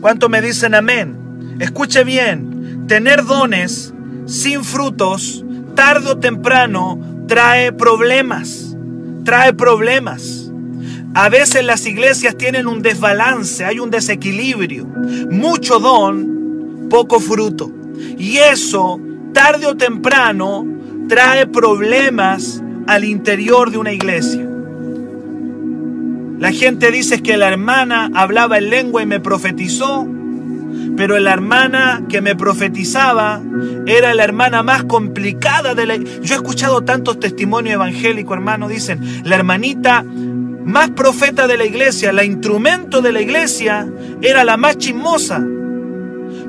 [0.00, 1.56] ¿Cuánto me dicen amén?
[1.58, 3.92] Escuche bien, tener dones
[4.26, 5.44] sin frutos,
[5.74, 8.67] tarde o temprano, trae problemas,
[9.28, 10.50] trae problemas.
[11.12, 14.86] A veces las iglesias tienen un desbalance, hay un desequilibrio,
[15.30, 17.70] mucho don, poco fruto.
[18.16, 18.98] Y eso,
[19.34, 20.66] tarde o temprano,
[21.10, 24.48] trae problemas al interior de una iglesia.
[26.38, 30.08] La gente dice que la hermana hablaba en lengua y me profetizó,
[30.98, 33.40] pero la hermana que me profetizaba
[33.86, 35.94] era la hermana más complicada de la...
[35.94, 42.12] Yo he escuchado tantos testimonios evangélicos, hermano, dicen, la hermanita más profeta de la iglesia,
[42.12, 43.86] la instrumento de la iglesia,
[44.22, 45.40] era la más chismosa,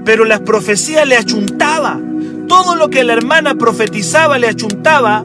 [0.04, 2.00] pero las profecías le achuntaba.
[2.48, 5.24] Todo lo que la hermana profetizaba le achuntaba,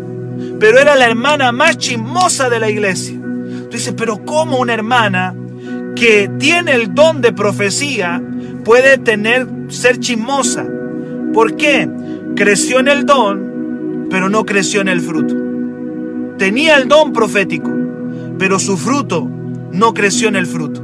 [0.60, 3.18] pero era la hermana más chismosa de la iglesia.
[3.70, 5.34] Dice, pero ¿cómo una hermana
[5.96, 8.20] que tiene el don de profecía
[8.64, 10.66] puede tener, ser chismosa?
[11.32, 11.88] ¿Por qué?
[12.34, 15.34] Creció en el don, pero no creció en el fruto.
[16.38, 17.70] Tenía el don profético,
[18.38, 19.28] pero su fruto
[19.72, 20.82] no creció en el fruto.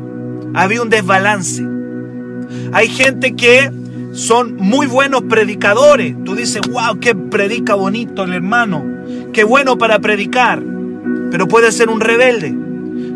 [0.54, 1.66] Había un desbalance.
[2.72, 3.70] Hay gente que
[4.12, 6.16] son muy buenos predicadores.
[6.24, 8.84] Tú dices, wow, qué predica bonito el hermano.
[9.32, 10.62] Qué bueno para predicar.
[11.30, 12.54] Pero puede ser un rebelde.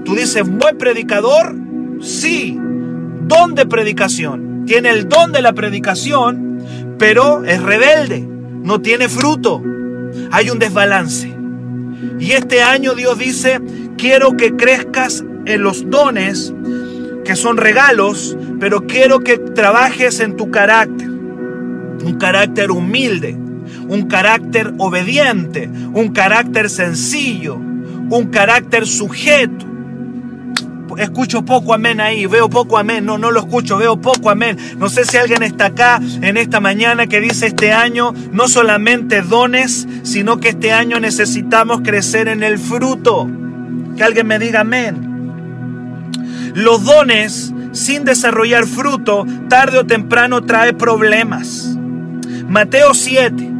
[0.05, 1.55] Tú dices, buen predicador.
[2.01, 2.59] Sí.
[3.27, 4.54] Don de predicación.
[4.67, 6.59] Tiene el don de la predicación,
[6.99, 8.21] pero es rebelde.
[8.21, 9.63] No tiene fruto.
[10.31, 11.35] Hay un desbalance.
[12.19, 13.61] Y este año Dios dice,
[13.97, 16.55] quiero que crezcas en los dones
[17.25, 21.09] que son regalos, pero quiero que trabajes en tu carácter.
[21.09, 23.37] Un carácter humilde,
[23.89, 29.67] un carácter obediente, un carácter sencillo, un carácter sujeto.
[30.99, 34.57] Escucho poco amén ahí, veo poco amén, no, no lo escucho, veo poco amén.
[34.79, 39.23] No sé si alguien está acá en esta mañana que dice este año no solamente
[39.23, 43.29] dones, sino que este año necesitamos crecer en el fruto.
[43.97, 45.15] Que alguien me diga amén.
[46.55, 51.77] Los dones sin desarrollar fruto, tarde o temprano trae problemas.
[52.49, 53.51] Mateo 7.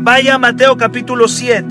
[0.00, 1.66] Vaya a Mateo capítulo 7.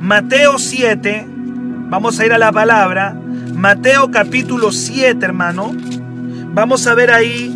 [0.00, 1.26] Mateo 7.
[1.26, 3.16] Vamos a ir a la palabra.
[3.54, 5.72] Mateo capítulo 7, hermano.
[6.52, 7.54] Vamos a ver ahí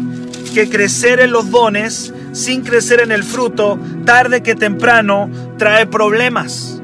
[0.54, 6.80] que crecer en los dones sin crecer en el fruto, tarde que temprano, trae problemas.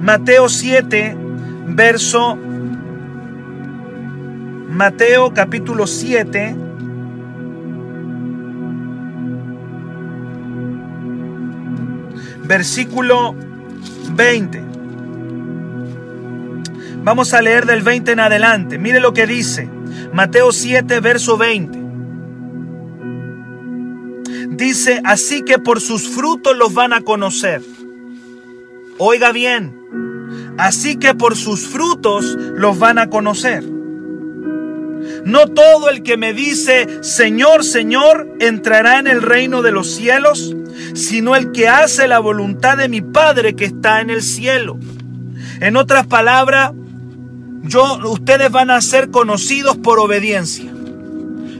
[0.00, 1.16] Mateo 7,
[1.68, 2.38] verso
[4.74, 6.56] Mateo capítulo 7.
[12.42, 13.36] Versículo
[14.10, 14.73] 20.
[17.04, 18.78] Vamos a leer del 20 en adelante.
[18.78, 19.68] Mire lo que dice.
[20.14, 21.78] Mateo 7, verso 20.
[24.56, 27.60] Dice, así que por sus frutos los van a conocer.
[28.96, 29.74] Oiga bien,
[30.56, 32.24] así que por sus frutos
[32.54, 33.64] los van a conocer.
[35.24, 40.54] No todo el que me dice, Señor, Señor, entrará en el reino de los cielos,
[40.94, 44.78] sino el que hace la voluntad de mi Padre que está en el cielo.
[45.60, 46.72] En otras palabras,
[47.66, 50.70] yo, ustedes van a ser conocidos por obediencia.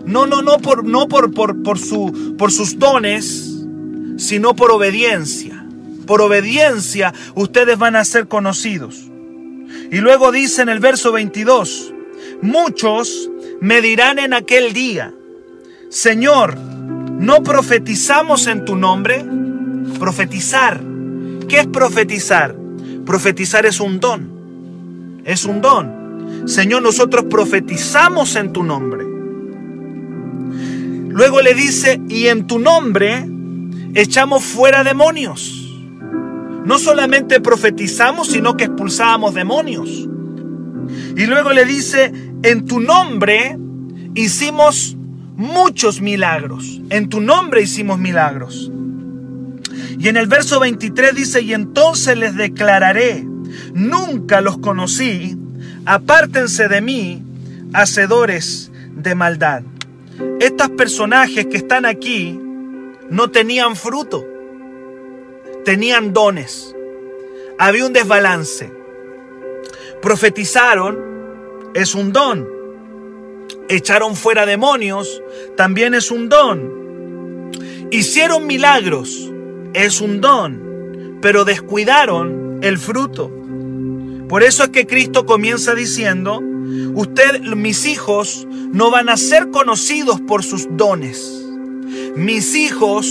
[0.04, 3.64] No, no, no por, no por, por, por, su, por sus dones,
[4.18, 5.66] sino por obediencia.
[6.06, 9.10] Por obediencia ustedes van a ser conocidos.
[9.90, 11.94] Y luego dice en el verso 22,
[12.42, 13.30] muchos
[13.60, 15.14] me dirán en aquel día,
[15.88, 19.24] Señor, ¿no profetizamos en tu nombre?
[19.98, 20.82] Profetizar.
[21.48, 22.54] ¿Qué es profetizar?
[23.06, 24.33] Profetizar es un don.
[25.24, 26.44] Es un don.
[26.46, 29.04] Señor, nosotros profetizamos en tu nombre.
[31.08, 33.24] Luego le dice, y en tu nombre
[33.94, 35.60] echamos fuera demonios.
[36.64, 40.08] No solamente profetizamos, sino que expulsábamos demonios.
[41.16, 42.12] Y luego le dice,
[42.42, 43.56] en tu nombre
[44.14, 44.96] hicimos
[45.36, 46.80] muchos milagros.
[46.90, 48.70] En tu nombre hicimos milagros.
[49.98, 53.26] Y en el verso 23 dice, y entonces les declararé,
[53.72, 55.36] nunca los conocí,
[55.86, 57.22] apártense de mí,
[57.72, 59.62] hacedores de maldad.
[60.40, 62.38] Estos personajes que están aquí
[63.10, 64.24] no tenían fruto,
[65.64, 66.74] tenían dones.
[67.58, 68.72] Había un desbalance.
[70.02, 70.98] Profetizaron,
[71.74, 72.48] es un don.
[73.68, 75.22] Echaron fuera demonios,
[75.56, 77.50] también es un don.
[77.90, 79.32] Hicieron milagros,
[79.72, 83.30] es un don, pero descuidaron el fruto.
[84.28, 86.40] Por eso es que Cristo comienza diciendo,
[86.94, 91.44] usted, mis hijos, no van a ser conocidos por sus dones.
[92.16, 93.06] Mis hijos,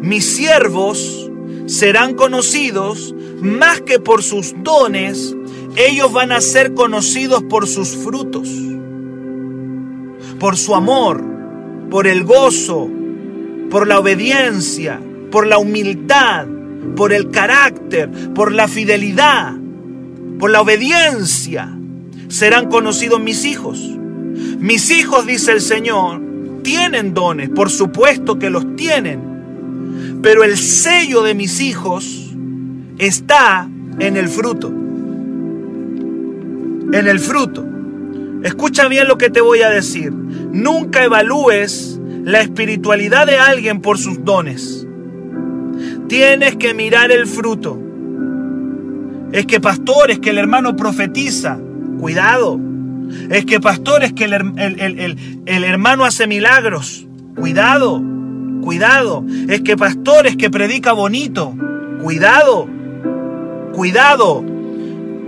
[0.00, 1.30] mis siervos,
[1.66, 5.36] serán conocidos más que por sus dones,
[5.76, 8.48] ellos van a ser conocidos por sus frutos,
[10.38, 11.22] por su amor,
[11.90, 12.90] por el gozo,
[13.70, 16.46] por la obediencia, por la humildad,
[16.96, 19.59] por el carácter, por la fidelidad,
[20.40, 21.72] por la obediencia.
[22.28, 23.78] Serán conocidos mis hijos.
[24.58, 26.20] Mis hijos, dice el Señor,
[26.62, 32.34] tienen dones, por supuesto que los tienen, pero el sello de mis hijos
[32.98, 33.68] está
[33.98, 34.80] en el fruto
[36.92, 37.64] en el fruto.
[38.42, 40.12] Escucha bien lo que te voy a decir.
[40.12, 44.86] Nunca evalúes la espiritualidad de alguien por sus dones.
[46.08, 47.78] Tienes que mirar el fruto.
[49.32, 51.58] Es que pastores, que el hermano profetiza.
[51.98, 52.58] Cuidado.
[53.30, 55.16] Es que pastores, que el,
[55.46, 57.06] el hermano hace milagros.
[57.36, 58.02] Cuidado.
[58.62, 59.24] Cuidado.
[59.48, 61.54] Es que pastores, que predica bonito.
[62.02, 62.68] Cuidado.
[63.72, 64.44] Cuidado.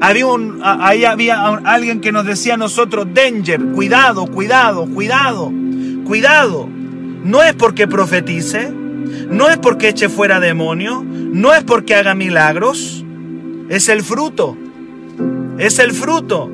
[0.03, 5.53] Había un, ahí había alguien que nos decía a nosotros, danger, cuidado, cuidado, cuidado.
[6.05, 6.68] cuidado,
[7.22, 8.72] no es porque profetice,
[9.30, 13.01] no es porque eche fuera demonio, no es porque haga milagros,
[13.73, 14.55] es el fruto,
[15.59, 16.51] es el fruto.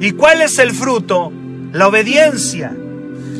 [0.00, 1.32] ¿Y cuál es el fruto?
[1.72, 2.76] La obediencia.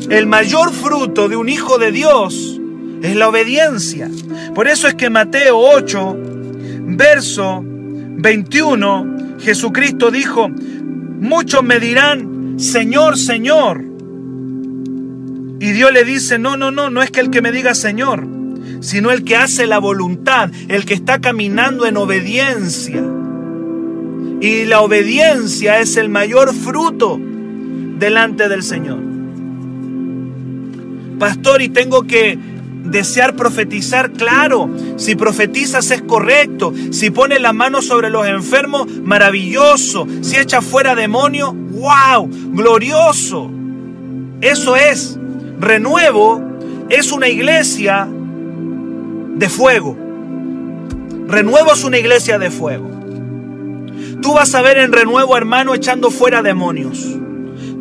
[0.09, 2.61] El mayor fruto de un hijo de Dios
[3.01, 4.09] es la obediencia.
[4.55, 6.17] Por eso es que Mateo 8,
[6.85, 13.83] verso 21, Jesucristo dijo, muchos me dirán, Señor, Señor.
[15.59, 18.25] Y Dios le dice, no, no, no, no es que el que me diga Señor,
[18.79, 23.03] sino el que hace la voluntad, el que está caminando en obediencia.
[24.39, 27.19] Y la obediencia es el mayor fruto
[27.97, 28.99] delante del Señor.
[31.17, 32.37] Pastor, y tengo que
[32.83, 34.69] desear profetizar, claro.
[34.97, 36.73] Si profetizas es correcto.
[36.91, 40.07] Si pone la mano sobre los enfermos, maravilloso.
[40.21, 43.49] Si echa fuera demonio, wow, glorioso.
[44.41, 45.17] Eso es.
[45.59, 46.41] Renuevo
[46.89, 48.07] es una iglesia
[49.37, 49.97] de fuego.
[51.27, 52.89] Renuevo es una iglesia de fuego.
[54.21, 57.05] Tú vas a ver en renuevo, hermano, echando fuera demonios.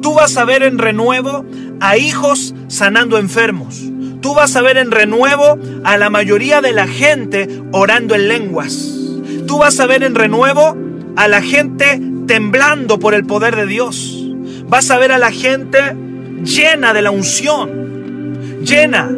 [0.03, 1.45] Tú vas a ver en renuevo
[1.81, 3.83] a hijos sanando enfermos.
[4.21, 8.93] Tú vas a ver en renuevo a la mayoría de la gente orando en lenguas.
[9.47, 10.77] Tú vas a ver en renuevo
[11.17, 14.25] a la gente temblando por el poder de Dios.
[14.69, 15.79] Vas a ver a la gente
[16.43, 18.63] llena de la unción.
[18.63, 19.11] Llena.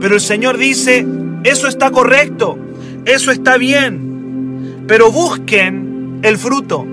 [0.00, 1.06] Pero el Señor dice,
[1.44, 2.58] eso está correcto.
[3.04, 4.84] Eso está bien.
[4.86, 6.86] Pero busquen el fruto.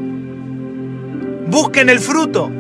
[1.48, 2.52] Busquen el fruto.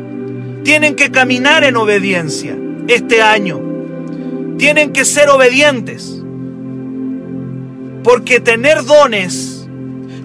[0.63, 3.59] Tienen que caminar en obediencia este año.
[4.57, 6.21] Tienen que ser obedientes.
[8.03, 9.67] Porque tener dones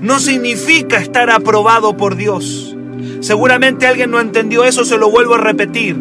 [0.00, 2.76] no significa estar aprobado por Dios.
[3.20, 5.96] Seguramente alguien no entendió eso, se lo vuelvo a repetir.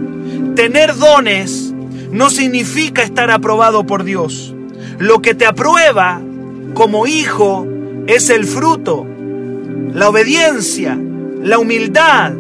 [0.55, 1.73] Tener dones
[2.11, 4.53] no significa estar aprobado por Dios.
[4.99, 6.21] Lo que te aprueba
[6.73, 7.67] como hijo
[8.07, 9.05] es el fruto,
[9.93, 10.97] la obediencia,
[11.41, 12.33] la humildad,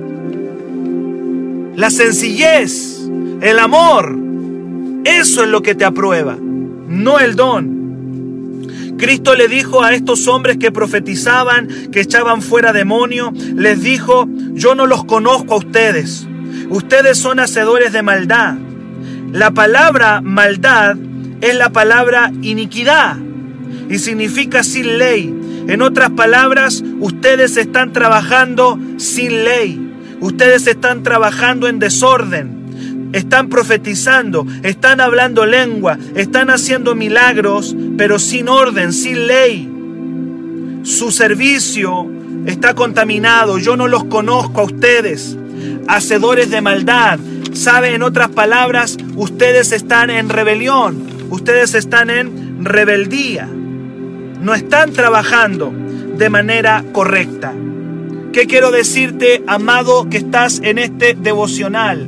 [1.75, 3.07] la sencillez,
[3.41, 4.17] el amor.
[5.03, 7.83] Eso es lo que te aprueba, no el don.
[8.97, 14.75] Cristo le dijo a estos hombres que profetizaban, que echaban fuera demonio, les dijo, yo
[14.75, 16.27] no los conozco a ustedes.
[16.69, 18.55] Ustedes son hacedores de maldad.
[19.31, 20.95] La palabra maldad
[21.43, 23.17] es la palabra iniquidad
[23.89, 25.33] y significa sin ley.
[25.67, 29.93] En otras palabras, ustedes están trabajando sin ley.
[30.21, 33.11] Ustedes están trabajando en desorden.
[33.11, 39.69] Están profetizando, están hablando lengua, están haciendo milagros, pero sin orden, sin ley.
[40.83, 42.07] Su servicio
[42.45, 43.57] está contaminado.
[43.57, 45.37] Yo no los conozco a ustedes.
[45.89, 47.19] Hacedores de maldad.
[47.51, 47.93] ¿Sabe?
[47.93, 51.12] En otras palabras, ustedes están en rebelión.
[51.33, 53.47] Ustedes están en rebeldía.
[53.47, 55.73] No están trabajando
[56.15, 57.51] de manera correcta.
[58.31, 62.07] ¿Qué quiero decirte, amado, que estás en este devocional?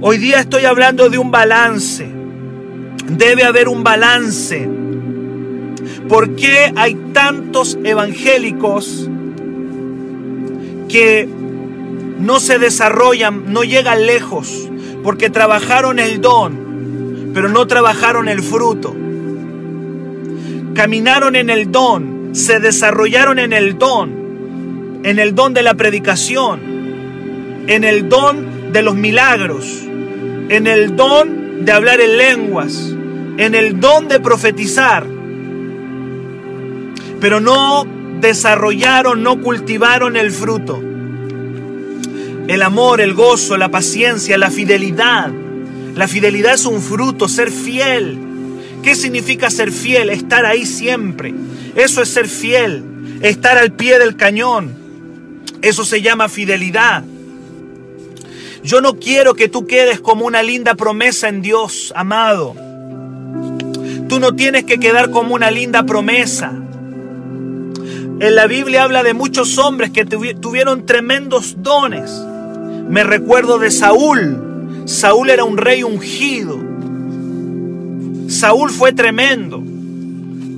[0.00, 2.10] Hoy día estoy hablando de un balance.
[3.06, 4.66] Debe haber un balance.
[6.08, 9.10] ¿Por qué hay tantos evangélicos
[10.88, 11.28] que
[12.18, 14.70] no se desarrollan, no llegan lejos?
[15.02, 16.65] Porque trabajaron el don,
[17.36, 18.96] pero no trabajaron el fruto.
[20.74, 26.60] Caminaron en el don, se desarrollaron en el don, en el don de la predicación,
[27.66, 29.66] en el don de los milagros,
[30.48, 32.94] en el don de hablar en lenguas,
[33.36, 35.06] en el don de profetizar,
[37.20, 37.86] pero no
[38.18, 40.82] desarrollaron, no cultivaron el fruto.
[42.48, 45.32] El amor, el gozo, la paciencia, la fidelidad.
[45.96, 48.18] La fidelidad es un fruto, ser fiel.
[48.82, 50.10] ¿Qué significa ser fiel?
[50.10, 51.34] Estar ahí siempre.
[51.74, 52.84] Eso es ser fiel,
[53.22, 54.74] estar al pie del cañón.
[55.62, 57.02] Eso se llama fidelidad.
[58.62, 62.54] Yo no quiero que tú quedes como una linda promesa en Dios, amado.
[64.06, 66.52] Tú no tienes que quedar como una linda promesa.
[68.20, 72.10] En la Biblia habla de muchos hombres que tuvieron tremendos dones.
[72.88, 74.45] Me recuerdo de Saúl.
[74.86, 76.58] Saúl era un rey ungido.
[78.28, 79.62] Saúl fue tremendo.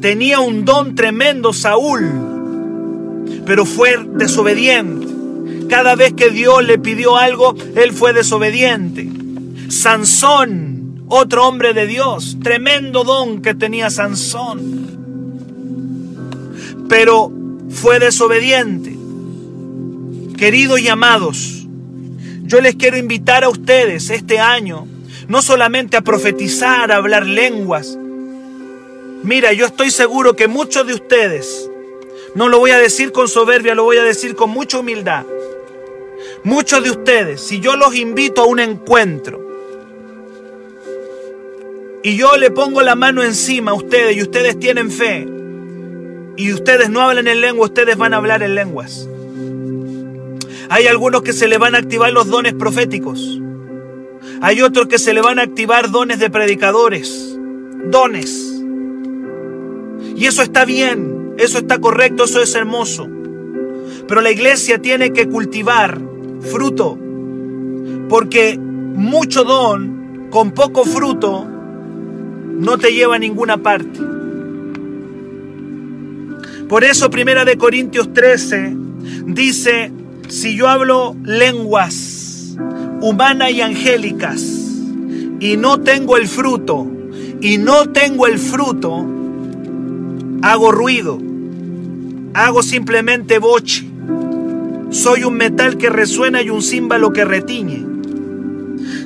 [0.00, 2.28] Tenía un don tremendo Saúl
[3.48, 5.06] pero fue desobediente.
[5.70, 9.08] Cada vez que Dios le pidió algo, él fue desobediente.
[9.70, 14.98] Sansón, otro hombre de Dios, tremendo don que tenía Sansón,
[16.90, 17.32] pero
[17.70, 18.94] fue desobediente.
[20.36, 21.57] Queridos y amados,
[22.48, 24.86] yo les quiero invitar a ustedes este año,
[25.28, 27.98] no solamente a profetizar, a hablar lenguas.
[29.22, 31.70] Mira, yo estoy seguro que muchos de ustedes,
[32.34, 35.26] no lo voy a decir con soberbia, lo voy a decir con mucha humildad.
[36.42, 39.46] Muchos de ustedes, si yo los invito a un encuentro
[42.02, 45.28] y yo le pongo la mano encima a ustedes y ustedes tienen fe
[46.38, 49.06] y ustedes no hablan en lengua, ustedes van a hablar en lenguas.
[50.70, 53.40] Hay algunos que se le van a activar los dones proféticos.
[54.40, 57.38] Hay otros que se le van a activar dones de predicadores.
[57.90, 58.62] Dones.
[60.16, 63.08] Y eso está bien, eso está correcto, eso es hermoso.
[64.06, 66.00] Pero la iglesia tiene que cultivar
[66.40, 66.98] fruto.
[68.08, 74.00] Porque mucho don con poco fruto no te lleva a ninguna parte.
[76.68, 78.76] Por eso Primera de Corintios 13
[79.26, 79.90] dice,
[80.28, 82.56] si yo hablo lenguas
[83.00, 84.42] humanas y angélicas
[85.40, 86.86] y no tengo el fruto,
[87.40, 89.06] y no tengo el fruto,
[90.42, 91.20] hago ruido,
[92.34, 93.86] hago simplemente boche.
[94.90, 97.86] Soy un metal que resuena y un címbalo que retiñe.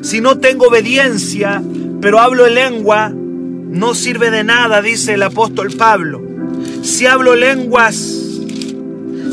[0.00, 1.62] Si no tengo obediencia,
[2.00, 6.22] pero hablo en lengua, no sirve de nada, dice el apóstol Pablo.
[6.82, 7.98] Si hablo lenguas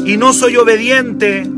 [0.06, 1.50] y no soy obediente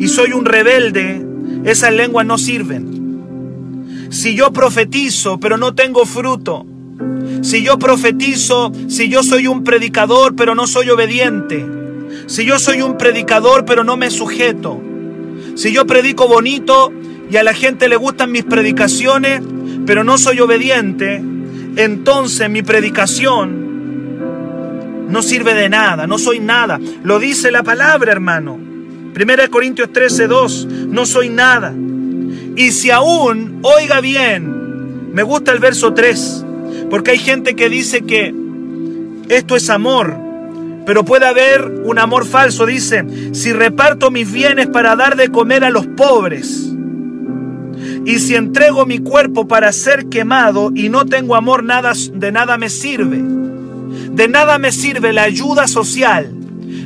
[0.00, 1.24] y soy un rebelde,
[1.64, 4.08] esas lenguas no sirven.
[4.10, 6.66] Si yo profetizo, pero no tengo fruto,
[7.42, 11.64] si yo profetizo, si yo soy un predicador, pero no soy obediente,
[12.26, 14.80] si yo soy un predicador pero no me sujeto,
[15.54, 16.92] si yo predico bonito
[17.30, 19.42] y a la gente le gustan mis predicaciones
[19.86, 21.22] pero no soy obediente,
[21.76, 23.68] entonces mi predicación
[25.08, 26.78] no sirve de nada, no soy nada.
[27.02, 28.69] Lo dice la palabra, hermano.
[29.14, 31.74] 1 Corintios 13, 2, no soy nada.
[32.56, 36.44] Y si aún, oiga bien, me gusta el verso 3,
[36.88, 38.34] porque hay gente que dice que
[39.28, 40.16] esto es amor,
[40.86, 42.66] pero puede haber un amor falso.
[42.66, 46.70] Dice, si reparto mis bienes para dar de comer a los pobres,
[48.04, 52.56] y si entrego mi cuerpo para ser quemado y no tengo amor, nada, de nada
[52.56, 53.22] me sirve.
[54.12, 56.32] De nada me sirve la ayuda social.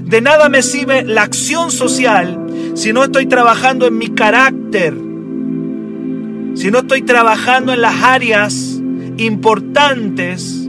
[0.05, 2.39] De nada me sirve la acción social
[2.75, 4.95] si no estoy trabajando en mi carácter.
[6.55, 8.81] Si no estoy trabajando en las áreas
[9.17, 10.69] importantes.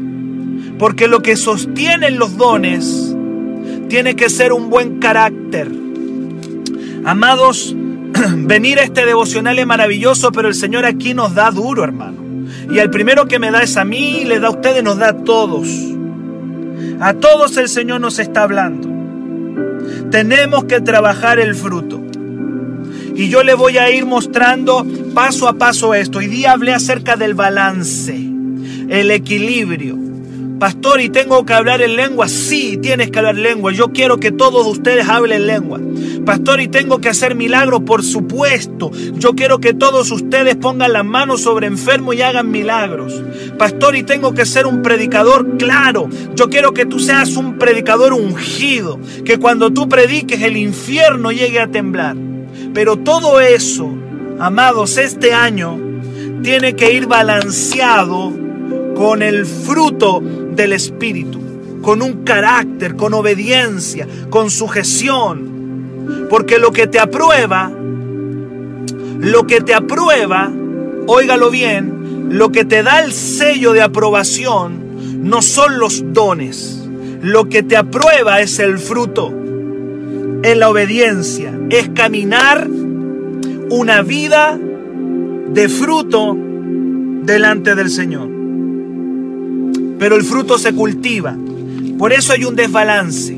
[0.80, 3.16] Porque lo que sostienen los dones
[3.90, 5.72] tiene que ser un buen carácter.
[7.06, 7.76] Amados,
[8.38, 12.18] venir a este devocional es maravilloso, pero el Señor aquí nos da duro, hermano.
[12.72, 15.10] Y el primero que me da es a mí, le da a ustedes, nos da
[15.10, 15.68] a todos.
[17.00, 18.95] A todos el Señor nos está hablando.
[20.16, 22.02] Tenemos que trabajar el fruto.
[23.16, 26.20] Y yo le voy a ir mostrando paso a paso esto.
[26.20, 29.98] Hoy día hablé acerca del balance, el equilibrio.
[30.60, 32.30] Pastor, ¿y tengo que hablar en lengua?
[32.30, 33.74] Sí, tienes que hablar lengua.
[33.74, 35.82] Yo quiero que todos ustedes hablen lengua.
[36.26, 37.82] Pastor, ¿y tengo que hacer milagros?
[37.86, 38.90] Por supuesto.
[39.16, 43.22] Yo quiero que todos ustedes pongan las manos sobre enfermos y hagan milagros.
[43.58, 45.58] Pastor, ¿y tengo que ser un predicador?
[45.58, 46.10] Claro.
[46.36, 48.98] Yo quiero que tú seas un predicador ungido.
[49.26, 52.16] Que cuando tú prediques el infierno llegue a temblar.
[52.74, 53.94] Pero todo eso,
[54.40, 55.78] amados, este año
[56.44, 58.32] tiene que ir balanceado
[58.96, 60.24] con el fruto
[60.56, 61.40] del Espíritu,
[61.82, 66.28] con un carácter, con obediencia, con sujeción.
[66.30, 67.72] Porque lo que te aprueba,
[69.20, 70.52] lo que te aprueba,
[71.08, 76.82] óigalo bien, lo que te da el sello de aprobación no son los dones.
[77.22, 79.34] Lo que te aprueba es el fruto,
[80.44, 82.68] es la obediencia, es caminar
[83.70, 86.38] una vida de fruto
[87.24, 88.35] delante del Señor
[90.00, 91.36] pero el fruto se cultiva.
[91.98, 93.36] Por eso hay un desbalance.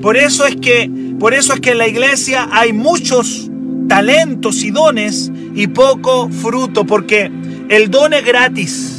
[0.00, 3.50] Por eso es que, por eso es que en la iglesia hay muchos
[3.88, 7.30] talentos y dones y poco fruto, porque
[7.68, 8.96] el don es gratis.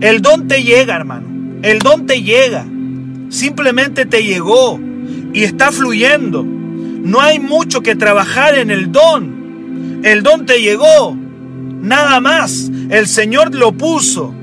[0.00, 1.26] El don te llega, hermano.
[1.62, 2.66] El don te llega.
[3.28, 4.78] Simplemente te llegó
[5.32, 6.44] y está fluyendo.
[6.44, 10.00] No hay mucho que trabajar en el don.
[10.02, 11.16] El don te llegó.
[11.80, 12.70] Nada más.
[12.90, 14.34] El Señor lo puso.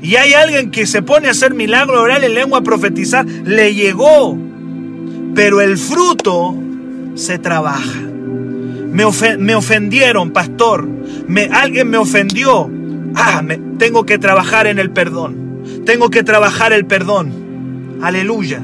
[0.00, 4.38] Y hay alguien que se pone a hacer milagro, orar en lengua, profetizar, le llegó.
[5.34, 6.54] Pero el fruto
[7.14, 8.00] se trabaja.
[8.92, 9.04] Me,
[9.54, 10.88] ofendieron, pastor.
[11.26, 12.70] Me, alguien me ofendió.
[13.14, 15.62] Ah, me, tengo que trabajar en el perdón.
[15.84, 17.98] Tengo que trabajar el perdón.
[18.02, 18.62] Aleluya.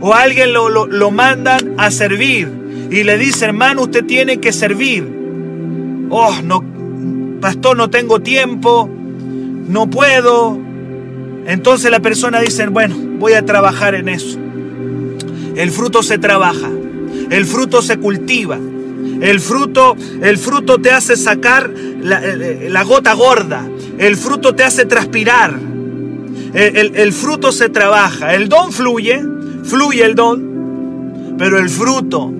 [0.00, 2.48] O alguien lo, lo, mandan a servir
[2.90, 5.06] y le dice, hermano, usted tiene que servir.
[6.10, 6.64] Oh, no,
[7.40, 8.88] pastor, no tengo tiempo,
[9.68, 10.58] no puedo.
[11.46, 14.38] Entonces la persona dice, bueno, voy a trabajar en eso.
[15.56, 16.70] El fruto se trabaja,
[17.30, 18.58] el fruto se cultiva,
[19.20, 21.70] el fruto, el fruto te hace sacar
[22.00, 23.66] la, eh, la gota gorda,
[23.98, 25.58] el fruto te hace transpirar,
[26.54, 29.22] el, fruto se trabaja, el don fluye,
[29.64, 32.32] fluye el don, pero el fruto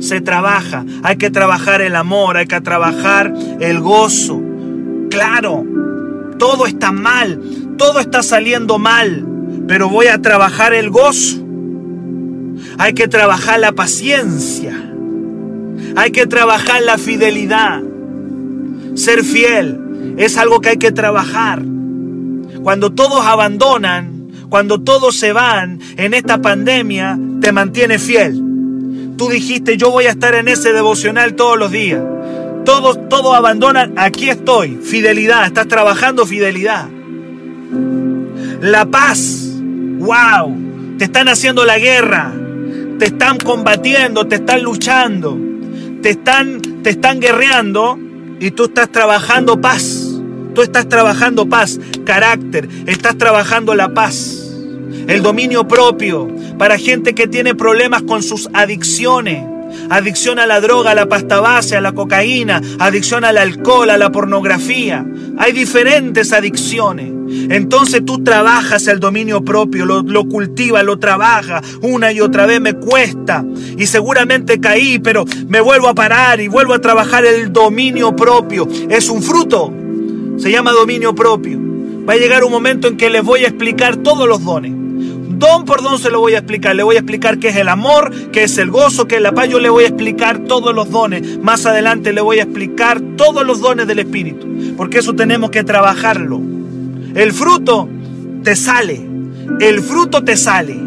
[0.00, 0.84] se trabaja.
[1.02, 4.40] Hay que trabajar el amor, hay que trabajar el gozo.
[5.10, 5.64] Claro,
[6.38, 7.40] todo está mal,
[7.76, 9.26] todo está saliendo mal,
[9.66, 11.44] pero voy a trabajar el gozo.
[12.78, 14.74] Hay que trabajar la paciencia.
[15.96, 17.82] Hay que trabajar la fidelidad.
[18.94, 21.62] Ser fiel es algo que hay que trabajar.
[22.62, 28.42] Cuando todos abandonan, cuando todos se van en esta pandemia, te mantiene fiel.
[29.16, 32.02] Tú dijiste, yo voy a estar en ese devocional todos los días.
[32.66, 34.80] Todos, todos abandonan, aquí estoy.
[34.82, 36.88] Fidelidad, estás trabajando fidelidad.
[38.60, 39.52] La paz,
[39.98, 40.54] wow,
[40.98, 42.34] te están haciendo la guerra,
[42.98, 45.38] te están combatiendo, te están luchando,
[46.02, 47.98] te están, te están guerreando
[48.40, 50.12] y tú estás trabajando paz.
[50.54, 54.50] Tú estás trabajando paz, carácter, estás trabajando la paz,
[55.06, 56.28] el dominio propio
[56.58, 59.55] para gente que tiene problemas con sus adicciones.
[59.90, 63.98] Adicción a la droga, a la pasta base, a la cocaína, adicción al alcohol, a
[63.98, 65.06] la pornografía.
[65.38, 67.12] Hay diferentes adicciones.
[67.50, 72.60] Entonces tú trabajas el dominio propio, lo, lo cultivas, lo trabajas una y otra vez,
[72.60, 73.44] me cuesta.
[73.76, 78.68] Y seguramente caí, pero me vuelvo a parar y vuelvo a trabajar el dominio propio.
[78.88, 79.72] Es un fruto,
[80.38, 81.58] se llama dominio propio.
[82.08, 84.85] Va a llegar un momento en que les voy a explicar todos los dones.
[85.38, 86.74] Don por don se lo voy a explicar.
[86.74, 89.32] Le voy a explicar qué es el amor, qué es el gozo, qué es la
[89.32, 89.48] paz.
[89.48, 91.38] Yo le voy a explicar todos los dones.
[91.42, 94.46] Más adelante le voy a explicar todos los dones del Espíritu.
[94.76, 96.40] Porque eso tenemos que trabajarlo.
[97.14, 97.88] El fruto
[98.42, 99.00] te sale.
[99.60, 100.78] El fruto te sale.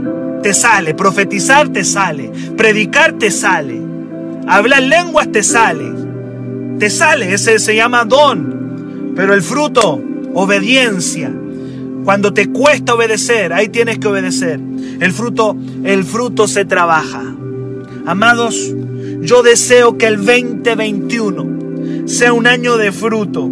[0.42, 0.96] Te sale.
[0.96, 2.32] Profetizar te sale.
[2.58, 3.80] Predicar te sale.
[4.48, 5.92] Hablar lenguas te sale.
[6.80, 7.34] Te sale.
[7.34, 9.14] Ese se llama don.
[9.16, 10.02] Pero el fruto,
[10.34, 11.32] obediencia.
[12.04, 14.60] Cuando te cuesta obedecer, ahí tienes que obedecer.
[15.00, 17.24] El fruto, el fruto se trabaja.
[18.06, 18.74] Amados,
[19.22, 23.50] yo deseo que el 2021 sea un año de fruto,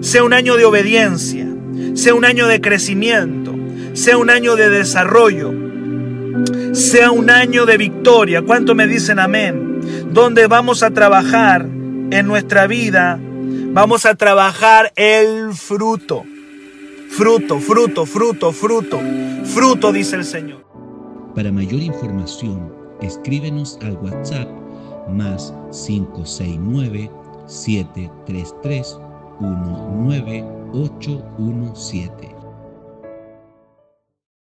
[0.00, 1.48] sea un año de obediencia,
[1.94, 3.54] sea un año de crecimiento,
[3.94, 5.52] sea un año de desarrollo,
[6.72, 8.42] sea un año de victoria.
[8.42, 9.80] ¿Cuánto me dicen amén?
[10.12, 16.24] Donde vamos a trabajar en nuestra vida, vamos a trabajar el fruto.
[17.14, 18.98] Fruto, fruto, fruto, fruto,
[19.44, 20.64] fruto, dice el Señor.
[21.34, 24.48] Para mayor información, escríbenos al WhatsApp
[25.10, 25.52] más
[25.86, 27.10] 569
[27.46, 28.98] 733
[29.40, 32.31] 19817.